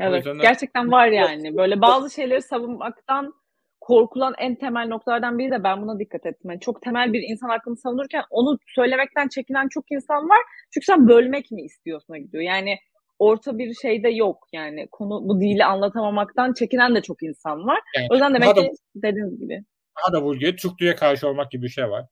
Evet 0.01 0.27
gerçekten 0.40 0.92
var 0.92 1.07
yani. 1.07 1.57
Böyle 1.57 1.81
bazı 1.81 2.14
şeyleri 2.14 2.42
savunmaktan 2.42 3.35
korkulan 3.81 4.35
en 4.38 4.55
temel 4.55 4.87
noktalardan 4.87 5.38
biri 5.38 5.51
de 5.51 5.64
ben 5.64 5.83
buna 5.83 5.99
dikkat 5.99 6.27
ettim. 6.27 6.51
Yani 6.51 6.61
çok 6.61 6.83
temel 6.83 7.12
bir 7.12 7.22
insan 7.22 7.49
hakkını 7.49 7.77
savunurken 7.77 8.22
onu 8.31 8.59
söylemekten 8.66 9.29
çekinen 9.29 9.68
çok 9.68 9.85
insan 9.90 10.29
var. 10.29 10.40
Çünkü 10.75 10.85
sen 10.85 11.09
bölmek 11.09 11.51
mi 11.51 11.62
istiyorsun 11.62 12.16
gidiyor. 12.16 12.42
Yani 12.42 12.79
orta 13.19 13.59
bir 13.59 13.75
şeyde 13.75 14.09
yok 14.09 14.49
yani 14.53 14.89
konu 14.93 15.29
bu 15.29 15.41
dili 15.41 15.65
anlatamamaktan 15.65 16.53
çekinen 16.53 16.95
de 16.95 17.03
çok 17.03 17.23
insan 17.23 17.67
var. 17.67 17.81
Yani, 17.97 18.07
o 18.11 18.15
yüzden 18.15 18.35
demek 18.35 18.57
ki 18.57 18.71
dediğiniz 18.95 19.41
gibi. 19.41 19.65
Daha 19.97 20.13
da 20.13 20.25
vurguya 20.25 20.57
Türklüğe 20.57 20.95
karşı 20.95 21.29
olmak 21.29 21.51
gibi 21.51 21.63
bir 21.63 21.69
şey 21.69 21.91
var. 21.91 22.07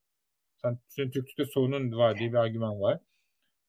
Sen, 0.63 0.79
senin 0.89 1.11
Türklükte 1.11 1.45
sorunun 1.45 1.93
var 1.93 2.19
diye 2.19 2.33
bir 2.33 2.37
argüman 2.37 2.81
var. 2.81 2.99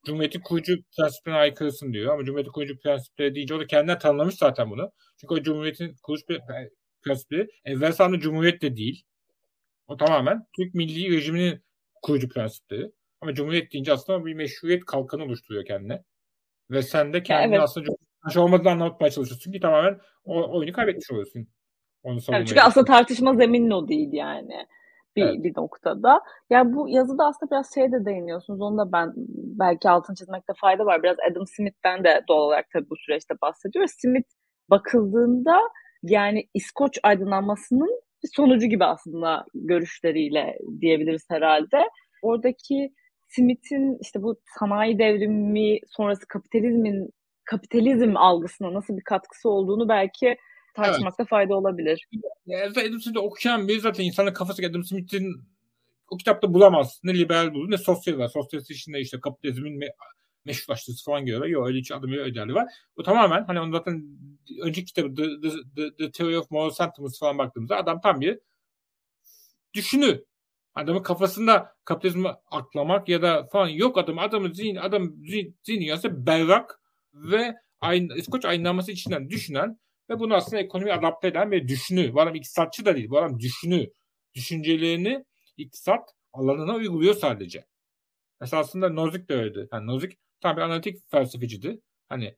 Cumhuriyeti 0.06 0.42
kurucu 0.42 0.78
prensiplerine 0.98 1.40
aykırısın 1.40 1.94
diyor. 1.94 2.14
Ama 2.14 2.24
Cumhuriyeti 2.24 2.52
kurucu 2.52 2.80
prensipleri 2.80 3.36
deyince 3.36 3.56
o 3.56 3.60
da 3.60 3.68
kendinden 3.68 4.00
tanımlamış 4.00 4.36
zaten 4.36 4.70
bunu. 4.70 4.92
Çünkü 5.22 5.34
o 5.34 5.42
Cumhuriyet'in 5.42 5.96
kuruş 6.04 6.22
prensipleri 7.02 7.48
evvel 7.66 7.92
sandığı 7.92 8.20
Cumhuriyet 8.20 8.62
de 8.62 8.76
değil. 8.76 9.04
O 9.88 9.98
tamamen 9.98 10.46
Türk 10.58 10.74
milli 10.74 11.16
rejiminin 11.16 11.64
kurucu 12.02 12.30
prensipleri. 12.30 12.92
Ama 13.22 13.34
Cumhuriyet 13.34 13.74
deyince 13.74 13.94
aslında 13.94 14.26
bir 14.26 14.34
meşruiyet 14.34 14.86
kalkanı 14.86 15.24
oluşturuyor 15.24 15.66
kendine. 15.66 16.04
Ve 16.72 16.82
sen 16.82 17.14
de 17.14 17.24
kendini 17.24 17.56
evet. 17.56 17.64
aslında 17.64 17.86
Cumhuriyet 17.86 18.38
olmadığını 18.38 18.70
anlatmaya 18.70 19.12
çalışıyorsun 19.12 19.52
ki 19.52 19.60
tamamen 19.60 20.00
o 20.26 20.58
oyunu 20.58 20.74
kaybetmiş 20.74 21.12
oluyorsun. 21.12 21.48
Onu 22.04 22.20
evet, 22.30 22.48
çünkü 22.48 22.62
aslında 22.62 22.86
tartışma 22.86 23.36
zeminin 23.36 23.72
o 23.72 23.88
değil 23.88 24.10
yani 24.14 24.66
bir, 25.16 25.24
evet. 25.24 25.44
bir 25.44 25.54
noktada. 25.58 26.22
Yani 26.50 26.74
bu 26.74 26.90
yazıda 26.90 27.26
aslında 27.26 27.52
biraz 27.52 27.74
şeye 27.74 27.92
de 27.92 28.06
değiniyorsunuz. 28.06 28.62
Onu 28.62 28.78
da 28.78 28.92
ben 28.92 29.14
belki 29.36 29.90
altın 29.90 30.16
çizmekte 30.16 30.54
fayda 30.62 30.86
var. 30.86 31.04
Biraz 31.04 31.18
Adam 31.32 31.48
Smith'ten 31.48 32.04
de 32.04 32.24
doğal 32.28 32.42
olarak 32.42 32.66
tabii 32.74 32.90
bu 32.90 32.96
süreçte 32.96 33.36
bahsediyor. 33.42 33.88
Smith 33.88 34.30
bakıldığında 34.70 35.60
yani 36.04 36.48
İskoç 36.54 37.00
aydınlanmasının 37.04 38.02
bir 38.24 38.30
sonucu 38.36 38.68
gibi 38.68 38.86
aslında 38.86 39.46
görüşleriyle 39.54 40.58
diyebiliriz 40.82 41.26
herhalde. 41.30 41.82
Oradaki 42.22 42.94
Smith'in 43.28 43.98
işte 44.02 44.24
bu 44.24 44.36
sanayi 44.60 45.00
devrimi 45.00 45.80
sonrası 45.88 46.28
kapitalizmin 46.28 47.10
kapitalizm 47.46 48.18
algısına 48.18 48.74
nasıl 48.74 48.98
bir 48.98 49.04
katkısı 49.04 49.50
olduğunu 49.50 49.90
belki 49.90 50.38
tartışmakta 50.76 51.24
evet. 51.24 51.30
fayda 51.30 51.56
olabilir. 51.56 52.08
Adam 52.68 53.02
Smith'i 53.02 53.20
okuyan 53.20 53.68
biri 53.68 53.80
zaten 53.80 54.04
insanın 54.04 54.34
kafası 54.34 54.64
Adam 54.70 54.84
Smith'in 54.84 55.36
o 56.10 56.18
kitapta 56.18 56.54
bulamaz. 56.54 57.00
Ne 57.04 57.14
liberal 57.14 57.54
bulur 57.54 57.72
ne 57.72 57.78
sosyal 57.78 58.18
var. 58.18 58.28
Sosyalist 58.28 58.72
içinde 58.72 59.00
işte 59.00 59.20
kapitalizmin 59.20 59.78
me 59.78 59.88
meşrulaştırısı 60.46 61.06
falan 61.06 61.26
görüyorlar. 61.26 61.48
Yok 61.48 61.68
öyle 61.68 61.80
hiç 61.80 61.92
adım 61.92 62.12
öyle 62.12 62.36
derdi 62.36 62.54
var. 62.54 62.68
Bu 62.98 63.04
tamamen 63.04 63.44
hani 63.44 63.60
onun 63.60 63.72
zaten 63.72 64.04
önceki 64.62 64.86
kitabı 64.86 65.16
The, 65.16 65.24
The, 65.24 65.50
The, 65.76 65.96
The 65.96 66.12
Theory 66.12 66.38
of 66.38 66.52
Moral 66.52 66.70
Sentiments 66.70 67.20
falan 67.20 67.38
baktığımızda 67.38 67.78
adam 67.78 68.02
tam 68.02 68.22
bir 68.22 68.40
düşünü. 69.74 70.24
Adamın 70.76 71.04
kafasında 71.04 71.76
kapitalizmi 71.86 72.30
aklamak 72.52 73.10
ya 73.10 73.22
da 73.22 73.48
falan 73.52 73.68
yok 73.68 73.98
adam. 73.98 74.20
Adamın 74.20 74.52
zihin, 74.54 74.76
adam 74.76 75.16
zihin, 75.26 75.58
zihni 75.64 75.94
berrak 76.04 76.80
ve 77.14 77.56
aynı, 77.82 78.18
İskoç 78.18 78.46
aydınlanması 78.46 78.92
içinden 78.92 79.30
düşünen 79.30 79.80
ve 80.10 80.20
bunu 80.20 80.36
aslında 80.36 80.62
ekonomi 80.62 80.94
adapte 80.94 81.28
eden 81.28 81.52
bir 81.52 81.68
düşünü. 81.68 82.14
Bu 82.14 82.22
adam 82.22 82.36
iktisatçı 82.36 82.86
da 82.86 82.96
değil. 82.96 83.10
Bu 83.10 83.18
adam 83.18 83.40
düşünü. 83.40 83.88
Düşüncelerini 84.36 85.26
iktisat 85.58 86.10
alanına 86.34 86.76
uyguluyor 86.76 87.14
sadece. 87.14 87.66
Mesela 88.42 88.62
aslında 88.62 88.90
Nozick 88.90 89.30
de 89.30 89.34
öyleydi. 89.34 89.68
Yani 89.74 89.88
Nozick 89.88 90.18
tam 90.42 90.58
bir 90.58 90.62
analitik 90.62 91.12
felsefeciydi. 91.12 91.82
Hani 92.10 92.36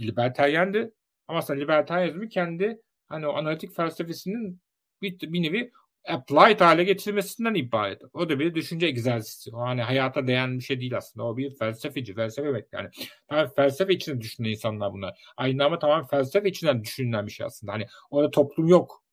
liberteryendi. 0.00 0.94
Ama 1.28 1.38
aslında 1.38 1.60
liberteryenizmi 1.60 2.28
kendi 2.28 2.80
hani 3.08 3.26
o 3.26 3.32
analitik 3.32 3.76
felsefesinin 3.76 4.60
bir, 5.02 5.20
bir 5.20 5.42
nevi 5.42 5.72
applied 6.08 6.60
hale 6.60 6.84
getirilmesinden 6.84 7.54
ibaret. 7.54 8.02
O 8.12 8.28
da 8.28 8.38
bir 8.38 8.54
düşünce 8.54 8.86
egzersizi. 8.86 9.56
O 9.56 9.60
hani 9.60 9.82
hayata 9.82 10.26
değen 10.26 10.58
bir 10.58 10.64
şey 10.64 10.80
değil 10.80 10.96
aslında. 10.96 11.26
O 11.26 11.36
bir 11.36 11.56
felsefeci, 11.56 12.14
felsefe 12.14 12.48
evet 12.48 12.68
yani. 12.72 12.88
Tamam 13.28 13.48
felsefe 13.56 13.94
içinde 13.94 14.20
düşünen 14.20 14.48
insanlar 14.48 14.92
bunlar. 14.92 15.18
Aynı 15.36 15.78
tamam 15.78 16.06
felsefe 16.06 16.48
içinden 16.48 16.82
düşünülen 16.82 17.26
bir 17.26 17.32
şey 17.32 17.46
aslında. 17.46 17.72
Hani 17.72 17.86
orada 18.10 18.30
toplum 18.30 18.68
yok. 18.68 19.04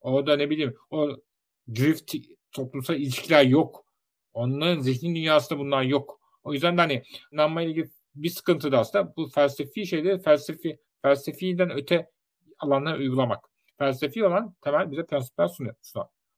Orada 0.00 0.36
ne 0.36 0.50
bileyim 0.50 0.76
o 0.90 1.16
drift 1.74 2.14
toplumsal 2.52 2.96
ilişkiler 2.96 3.44
yok. 3.44 3.84
Onların 4.32 4.80
zihni 4.80 5.14
dünyasında 5.14 5.58
bunlar 5.58 5.82
yok. 5.82 6.20
O 6.44 6.52
yüzden 6.52 6.76
de 6.76 6.80
hani 6.80 7.02
inanmayla 7.32 7.70
ilgili 7.70 7.90
bir 8.14 8.30
sıkıntı 8.30 8.72
da 8.72 8.78
aslında 8.78 9.16
bu 9.16 9.28
felsefi 9.28 9.86
şeyleri 9.86 10.22
felsefi 10.22 10.78
felsefiden 11.02 11.70
öte 11.70 12.10
alanlara 12.58 12.98
uygulamak 12.98 13.53
felsefi 13.78 14.24
olan 14.24 14.54
temel 14.60 14.90
bize 14.90 15.06
prensipler 15.06 15.48
sunuyor. 15.48 15.74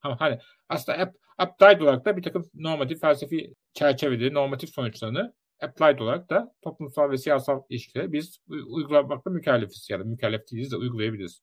Ama 0.02 0.20
hani 0.20 0.38
aslında 0.68 0.98
app, 0.98 1.16
applied 1.38 1.80
olarak 1.80 2.04
da 2.04 2.16
bir 2.16 2.22
takım 2.22 2.44
normatif 2.54 3.00
felsefi 3.00 3.54
çerçeveleri, 3.74 4.34
normatif 4.34 4.70
sonuçlarını 4.70 5.34
applied 5.62 5.98
olarak 5.98 6.30
da 6.30 6.52
toplumsal 6.62 7.10
ve 7.10 7.18
siyasal 7.18 7.62
ilişkileri 7.68 8.12
biz 8.12 8.38
uygulamakla 8.48 9.30
mükellefiz 9.30 9.88
ya 9.90 10.00
da 10.00 10.04
mükellef 10.04 10.40
değiliz 10.52 10.72
de 10.72 10.76
uygulayabiliriz. 10.76 11.42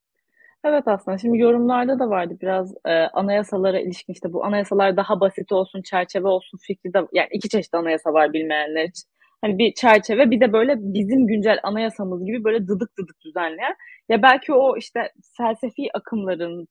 Evet 0.65 0.83
aslında 0.87 1.17
şimdi 1.17 1.37
yorumlarda 1.37 1.99
da 1.99 2.09
vardı 2.09 2.37
biraz 2.41 2.73
e, 2.85 2.91
anayasalara 2.93 3.79
ilişkin 3.79 4.13
işte 4.13 4.33
bu 4.33 4.45
anayasalar 4.45 4.97
daha 4.97 5.19
basit 5.19 5.51
olsun, 5.51 5.81
çerçeve 5.81 6.27
olsun 6.27 6.57
fikri 6.61 6.93
de 6.93 7.07
yani 7.13 7.27
iki 7.31 7.49
çeşit 7.49 7.73
anayasa 7.73 8.13
var 8.13 8.33
bilmeyenler 8.33 8.83
için. 8.83 9.12
Hani 9.43 9.57
bir 9.57 9.73
çerçeve 9.73 10.31
bir 10.31 10.39
de 10.39 10.53
böyle 10.53 10.75
bizim 10.77 11.27
güncel 11.27 11.59
anayasamız 11.63 12.25
gibi 12.25 12.43
böyle 12.43 12.67
dıdık 12.67 12.97
dıdık 12.97 13.15
düzenleyen. 13.25 13.75
Ya 14.09 14.21
belki 14.21 14.53
o 14.53 14.77
işte 14.77 14.99
felsefi 15.37 15.89
akımların, 15.93 16.67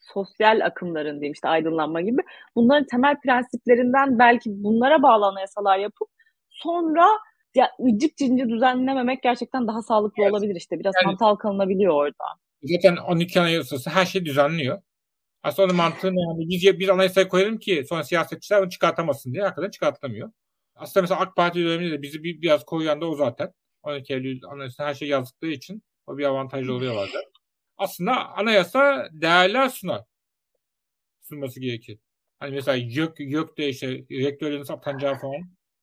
sosyal 0.00 0.60
akımların 0.64 1.20
diyeyim 1.20 1.32
işte 1.32 1.48
aydınlanma 1.48 2.00
gibi 2.00 2.22
bunların 2.56 2.86
temel 2.86 3.20
prensiplerinden 3.20 4.18
belki 4.18 4.50
bunlara 4.50 5.02
bağlı 5.02 5.26
anayasalar 5.26 5.78
yapıp 5.78 6.08
sonra 6.48 7.06
ya 7.54 7.70
ıcık 7.88 8.16
cinci 8.16 8.48
düzenlememek 8.48 9.22
gerçekten 9.22 9.66
daha 9.66 9.82
sağlıklı 9.82 10.22
evet. 10.22 10.32
olabilir 10.32 10.56
işte. 10.56 10.78
Biraz 10.78 10.94
yani, 11.02 11.06
hantal 11.10 11.36
kalınabiliyor 11.36 11.94
orada. 11.94 12.24
Zaten 12.62 12.96
12 12.96 13.40
anayasası 13.40 13.90
her 13.90 14.04
şey 14.06 14.24
düzenliyor. 14.24 14.82
Aslında 15.42 15.66
onun 15.66 15.76
mantığı 15.76 16.14
ne? 16.14 16.20
Yani 16.20 16.48
biz 16.48 16.78
bir 16.80 16.88
anayasaya 16.88 17.28
koyalım 17.28 17.58
ki 17.58 17.84
sonra 17.88 18.04
siyasetçiler 18.04 18.60
onu 18.62 18.70
çıkartamasın 18.70 19.32
diye 19.32 19.42
hakikaten 19.42 19.70
çıkartamıyor. 19.70 20.30
Aslında 20.80 21.02
mesela 21.02 21.20
AK 21.20 21.36
Parti 21.36 21.64
döneminde 21.64 21.92
de 21.92 22.02
bizi 22.02 22.24
bir, 22.24 22.42
biraz 22.42 22.64
koruyan 22.64 23.00
da 23.00 23.06
o 23.06 23.14
zaten. 23.14 23.52
12 23.82 24.14
Eylül 24.14 24.40
anayasasında 24.44 24.86
her 24.86 24.94
şey 24.94 25.08
yazdıkları 25.08 25.50
için 25.50 25.82
o 26.06 26.18
bir 26.18 26.24
avantajlı 26.24 26.74
oluyor 26.74 26.96
bazen. 26.96 27.22
Aslında 27.76 28.28
anayasa 28.28 29.08
değerler 29.12 29.68
sunar. 29.68 30.02
Sunması 31.20 31.60
gerekir. 31.60 31.98
Hani 32.38 32.54
mesela 32.54 32.76
YÖK, 32.76 33.20
YÖK 33.20 33.58
de 33.58 33.68
işte 33.68 33.88
rektörlerin 34.10 34.72
atanacağı 34.72 35.14
falan 35.14 35.42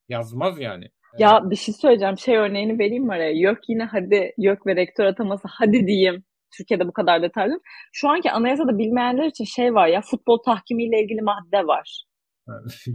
yazmaz 0.09 0.59
yani. 0.59 0.89
Ya 1.17 1.41
bir 1.49 1.55
şey 1.55 1.73
söyleyeceğim. 1.73 2.17
Şey 2.17 2.37
örneğini 2.37 2.79
vereyim 2.79 3.03
mi 3.03 3.13
araya? 3.13 3.31
YÖK 3.31 3.69
yine 3.69 3.83
hadi 3.83 4.33
YÖK 4.37 4.67
ve 4.67 4.75
rektör 4.75 5.05
ataması 5.05 5.47
hadi 5.51 5.87
diyeyim. 5.87 6.23
Türkiye'de 6.57 6.87
bu 6.87 6.93
kadar 6.93 7.21
detaylı. 7.21 7.59
Şu 7.93 8.09
anki 8.09 8.31
anayasada 8.31 8.77
bilmeyenler 8.77 9.25
için 9.25 9.45
şey 9.45 9.73
var 9.73 9.87
ya 9.87 10.01
futbol 10.01 10.37
tahkimiyle 10.37 11.03
ilgili 11.03 11.21
madde 11.21 11.67
var. 11.67 12.03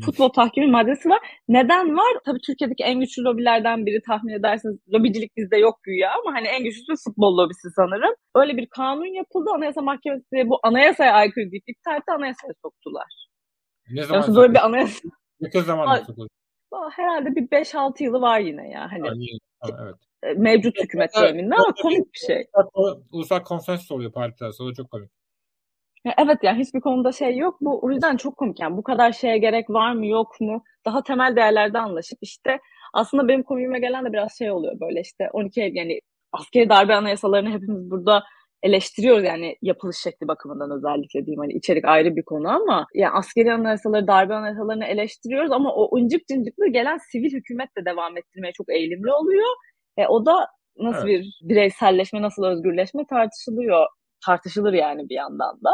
Futbol 0.04 0.28
tahkimi 0.28 0.66
maddesi 0.66 1.08
var. 1.08 1.18
Neden 1.48 1.96
var? 1.96 2.12
Tabii 2.26 2.40
Türkiye'deki 2.46 2.84
en 2.84 3.00
güçlü 3.00 3.22
lobilerden 3.22 3.86
biri 3.86 4.02
tahmin 4.06 4.32
edersiniz. 4.32 4.76
Lobicilik 4.94 5.36
bizde 5.36 5.56
yok 5.56 5.82
güya 5.82 6.10
ama 6.12 6.36
hani 6.36 6.46
en 6.48 6.64
güçlüsü 6.64 6.94
futbol 7.04 7.38
lobisi 7.38 7.68
sanırım. 7.76 8.14
Öyle 8.34 8.56
bir 8.56 8.66
kanun 8.66 9.14
yapıldı. 9.14 9.50
Anayasa 9.54 9.82
Mahkemesi 9.82 10.48
bu 10.50 10.60
anayasaya 10.62 11.12
aykırı 11.12 11.50
deyip 11.50 11.64
iptal 11.68 11.96
etti 11.96 12.12
anayasaya 12.18 12.52
soktular. 12.62 13.28
Ne 13.90 14.02
zaman 14.02 14.22
yani 14.22 14.36
böyle 14.36 14.52
bir 14.52 14.64
anayasa... 14.66 15.08
Ne 15.40 15.62
zaman? 15.62 16.02
Herhalde 16.90 17.36
bir 17.36 17.48
5-6 17.48 18.02
yılı 18.02 18.20
var 18.20 18.40
yine 18.40 18.70
ya. 18.70 18.88
Hani 18.92 19.08
ha, 19.60 19.68
evet. 19.82 19.94
E, 20.22 20.32
mevcut 20.34 20.82
hükümet 20.82 21.10
döneminde 21.16 21.54
ama 21.54 21.74
komik 21.82 22.14
bir 22.14 22.18
şey. 22.26 22.46
Ulusal 23.12 23.40
konsensus 23.40 23.90
oluyor 23.90 24.12
partiler. 24.12 24.52
O 24.60 24.72
çok 24.72 24.90
komik. 24.90 25.10
Ya 26.04 26.14
evet 26.18 26.38
yani 26.42 26.58
hiçbir 26.58 26.80
konuda 26.80 27.12
şey 27.12 27.36
yok. 27.36 27.56
Bu 27.60 27.80
o 27.82 27.90
yüzden 27.90 28.16
çok 28.16 28.36
komik 28.36 28.60
yani 28.60 28.76
bu 28.76 28.82
kadar 28.82 29.12
şeye 29.12 29.38
gerek 29.38 29.70
var 29.70 29.92
mı 29.92 30.06
yok 30.06 30.40
mu? 30.40 30.64
Daha 30.86 31.02
temel 31.02 31.36
değerlerde 31.36 31.78
anlaşıp 31.78 32.18
işte 32.22 32.58
aslında 32.94 33.28
benim 33.28 33.42
komiğime 33.42 33.80
gelen 33.80 34.04
de 34.04 34.12
biraz 34.12 34.38
şey 34.38 34.50
oluyor 34.50 34.80
böyle 34.80 35.00
işte 35.00 35.28
12 35.32 35.62
Eylül 35.62 35.76
yani 35.76 36.00
askeri 36.32 36.68
darbe 36.68 36.94
anayasalarını 36.94 37.50
hepimiz 37.50 37.90
burada 37.90 38.22
eleştiriyoruz 38.62 39.24
yani 39.24 39.56
yapılış 39.62 39.96
şekli 39.96 40.28
bakımından 40.28 40.70
özellikle 40.70 41.26
diyeyim 41.26 41.40
hani 41.40 41.52
içerik 41.52 41.84
ayrı 41.84 42.16
bir 42.16 42.22
konu 42.22 42.48
ama 42.48 42.86
yani 42.94 43.12
askeri 43.12 43.52
anayasaları, 43.52 44.06
darbe 44.06 44.34
anayasalarını 44.34 44.84
eleştiriyoruz 44.84 45.52
ama 45.52 45.74
o 45.74 45.98
incik 45.98 46.28
cincikli 46.28 46.72
gelen 46.72 46.98
sivil 47.12 47.32
hükümet 47.32 47.76
de 47.78 47.84
devam 47.84 48.16
ettirmeye 48.16 48.52
çok 48.52 48.72
eğilimli 48.72 49.12
oluyor. 49.12 49.46
E, 49.96 50.06
o 50.06 50.26
da 50.26 50.46
nasıl 50.78 51.08
evet. 51.08 51.20
bir 51.20 51.48
bireyselleşme, 51.48 52.22
nasıl 52.22 52.44
özgürleşme 52.44 53.06
tartışılıyor. 53.06 53.86
Tartışılır 54.26 54.72
yani 54.72 55.08
bir 55.08 55.14
yandan 55.14 55.60
da. 55.64 55.70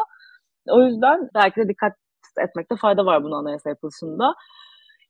O 0.69 0.87
yüzden 0.87 1.29
belki 1.35 1.61
de 1.61 1.69
dikkat 1.69 1.93
etmekte 2.41 2.77
fayda 2.77 3.07
var 3.07 3.23
bunu 3.23 3.35
anayasa 3.37 3.69
yapılışında. 3.69 4.35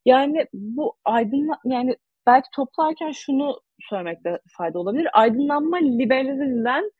Yani 0.05 0.47
bu 0.53 0.95
aydınla 1.05 1.59
yani 1.65 1.97
belki 2.27 2.49
toplarken 2.57 3.13
şunu 3.13 3.61
söylemekte 3.91 4.39
fayda 4.57 4.79
olabilir. 4.79 5.09
Aydınlanma 5.13 5.77
liberalizmden 5.77 6.91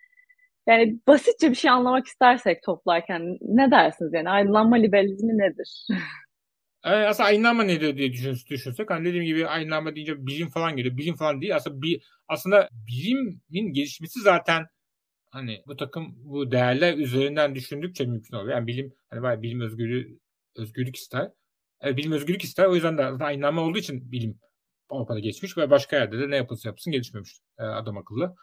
yani 0.67 1.01
basitçe 1.09 1.51
bir 1.51 1.55
şey 1.55 1.71
anlamak 1.71 2.07
istersek 2.07 2.63
toplarken 2.63 3.39
ne 3.41 3.71
dersiniz 3.71 4.13
yani 4.15 4.31
aydınlanma 4.31 4.77
liberalizmi 4.77 5.39
nedir? 5.39 5.87
Yani 6.85 7.07
aslında 7.07 7.29
aydınlanma 7.29 7.63
nedir 7.63 7.97
diye 7.97 8.13
düşünsek 8.13 8.91
hani 8.91 9.05
dediğim 9.05 9.25
gibi 9.25 9.47
aydınlanma 9.47 9.95
deyince 9.95 10.27
bilim 10.27 10.49
falan 10.49 10.77
geliyor. 10.77 10.97
Bilim 10.97 11.17
falan 11.17 11.41
değil. 11.41 11.57
Aslında 11.57 11.83
bir 11.83 12.03
aslında 12.29 12.69
bilimin 12.73 13.73
gelişmesi 13.73 14.21
zaten 14.21 14.63
hani 15.31 15.63
bu 15.67 15.77
takım 15.77 16.15
bu 16.17 16.51
değerler 16.51 16.99
üzerinden 16.99 17.55
düşündükçe 17.55 18.07
mümkün 18.07 18.37
oluyor. 18.37 18.55
Yani 18.55 18.67
bilim 18.67 18.95
hani 19.11 19.23
var 19.23 19.43
bilim 19.43 19.61
özgürlüğü 19.61 20.19
özgürlük 20.57 20.97
ister. 20.97 21.31
Yani 21.83 21.97
bilim 21.97 22.13
özgürlük 22.13 22.43
ister. 22.43 22.67
O 22.67 22.75
yüzden 22.75 22.99
de 22.99 23.05
aydınlanma 23.05 23.63
olduğu 23.63 23.79
için 23.79 24.13
bilim 24.13 24.39
Avrupa'da 24.91 25.19
geçmiş 25.19 25.57
ve 25.57 25.71
başka 25.71 25.97
yerde 25.97 26.19
de 26.19 26.31
ne 26.31 26.37
yapılsa 26.37 26.69
yapsın 26.69 26.91
gelişmemiş 26.93 27.41
e, 27.59 27.63
adam 27.63 27.99
akıllı. 27.99 28.35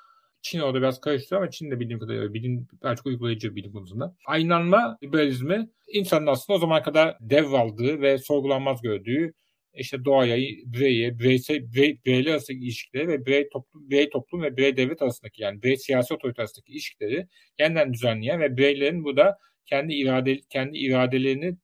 Çin 0.41 0.59
orada 0.59 0.77
biraz 0.77 1.01
karıştırıyor 1.01 1.41
ama 1.41 1.51
Çin 1.51 1.71
de 1.71 1.79
bildiğim 1.79 1.99
kadarıyla 1.99 2.33
bilim, 2.33 2.67
daha 2.83 2.95
çok 2.95 3.05
uygulayıcı 3.05 3.55
bilim 3.55 3.71
konusunda. 3.71 4.15
Aynanma 4.27 4.97
liberalizmi 5.03 5.69
insanın 5.93 6.27
aslında 6.27 6.57
o 6.57 6.59
zaman 6.59 6.83
kadar 6.83 7.17
dev 7.21 7.51
aldığı 7.51 8.01
ve 8.01 8.17
sorgulanmaz 8.17 8.81
gördüğü 8.81 9.33
işte 9.77 10.05
doğaya, 10.05 10.37
bireye, 10.65 11.19
bireysel, 11.19 11.73
birey, 11.73 11.99
bireyler 12.05 12.31
arasındaki 12.31 12.63
ilişkileri 12.63 13.07
ve 13.07 13.25
birey 13.25 13.49
toplum, 13.49 13.89
birey 13.89 14.09
toplum 14.09 14.41
ve 14.41 14.57
birey 14.57 14.77
devlet 14.77 15.01
arasındaki 15.01 15.41
yani 15.43 15.63
birey 15.63 15.77
siyasi 15.77 16.13
otorite 16.13 16.41
arasındaki 16.41 16.71
ilişkileri 16.71 17.27
yeniden 17.59 17.93
düzenleyen 17.93 18.39
ve 18.39 18.57
bireylerin 18.57 19.03
bu 19.03 19.17
da 19.17 19.37
kendi 19.65 19.93
irade 19.93 20.41
kendi 20.49 20.77
iradelerini 20.77 21.57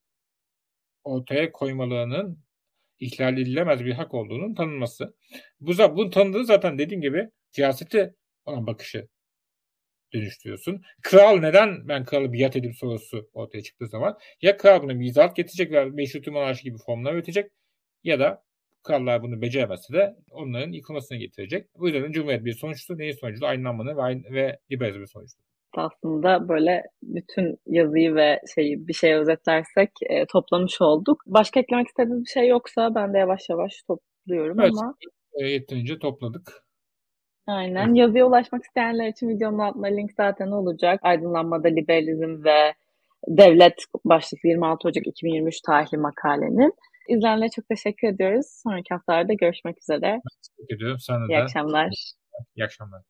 ortaya 1.04 1.52
koymalarının 1.52 2.44
ihlal 3.00 3.38
edilemez 3.38 3.86
bir 3.86 3.94
hak 3.94 4.14
olduğunun 4.14 4.56
tanınması. 4.56 5.16
Bu 5.60 5.78
bunu 5.78 6.10
tanıdığı 6.10 6.46
zaten 6.46 6.78
dediğim 6.80 7.02
gibi 7.02 7.30
siyasete 7.52 8.16
olan 8.46 8.68
bakışı 8.68 9.08
dönüştürüyorsun. 10.14 10.82
Kral 11.04 11.40
neden 11.40 11.88
ben 11.88 12.06
kralı 12.06 12.34
biat 12.34 12.56
edip 12.56 12.76
sorusu 12.76 13.30
ortaya 13.34 13.64
çıktığı 13.64 13.88
zaman 13.88 14.18
ya 14.42 14.58
kral 14.58 14.84
buna 14.84 15.00
bir 15.00 15.16
getirecek 15.36 15.72
ve 15.72 15.86
meşrutu 15.86 16.32
monarşi 16.32 16.64
gibi 16.64 16.78
formlar 16.86 17.14
üretecek 17.14 17.52
ya 18.04 18.20
da 18.20 18.44
krallar 18.84 19.24
bunu 19.24 19.42
beceremezse 19.42 19.94
de 19.94 20.16
onların 20.32 20.72
yıkılmasını 20.72 21.18
getirecek. 21.18 21.68
Bu 21.80 21.90
yüzden 21.90 22.12
Cumhuriyet 22.12 22.46
bir 22.46 22.54
sonuçtu. 22.54 22.98
Neyin 22.98 23.14
sonucu? 23.14 23.46
Aydınlanmanın 23.46 23.98
ve, 23.98 24.02
ayn- 24.02 24.34
ve 24.34 24.60
liberalizmin 24.72 25.06
sonuçtu. 25.06 25.42
Aslında 25.78 26.50
böyle 26.50 26.84
bütün 27.04 27.58
yazıyı 27.68 28.16
ve 28.16 28.40
şeyi 28.56 28.88
bir 28.88 28.94
şey 28.94 29.14
özetlersek 29.14 29.90
e, 30.10 30.26
toplamış 30.26 30.82
olduk. 30.82 31.24
Başka 31.26 31.60
eklemek 31.60 31.88
istediğiniz 31.88 32.26
bir 32.26 32.30
şey 32.30 32.48
yoksa 32.48 32.96
ben 32.96 33.14
de 33.14 33.18
yavaş 33.18 33.50
yavaş 33.50 33.84
topluyorum 33.88 34.60
evet, 34.60 34.72
ama. 34.72 34.96
E, 35.34 35.48
yeterince 35.48 36.00
topladık. 36.00 36.64
Aynen. 37.48 37.88
Evet. 37.88 37.98
Yazıya 37.98 38.26
ulaşmak 38.26 38.64
isteyenler 38.64 39.08
için 39.08 39.30
videonun 39.30 39.60
altında 39.60 39.88
link 39.88 40.12
zaten 40.18 40.48
olacak. 40.48 41.00
Aydınlanmada 41.04 41.68
liberalizm 41.68 42.44
ve 42.44 42.74
devlet 43.28 43.76
başlıklı 44.06 44.50
26 44.50 44.88
Ocak 44.88 45.08
2023 45.08 45.62
tarihli 45.62 45.98
makalenin. 45.98 46.74
İzlenle 47.10 47.50
çok 47.56 47.68
teşekkür 47.68 48.08
ediyoruz. 48.08 48.46
Sonraki 48.64 48.94
haftalarda 48.94 49.34
görüşmek 49.34 49.78
üzere. 49.82 50.22
Teşekkür 50.58 50.76
ediyorum. 50.76 51.00
Sana 51.00 51.26
İyi 51.30 51.38
akşamlar. 51.38 52.14
İyi 52.56 52.66
akşamlar. 52.66 53.02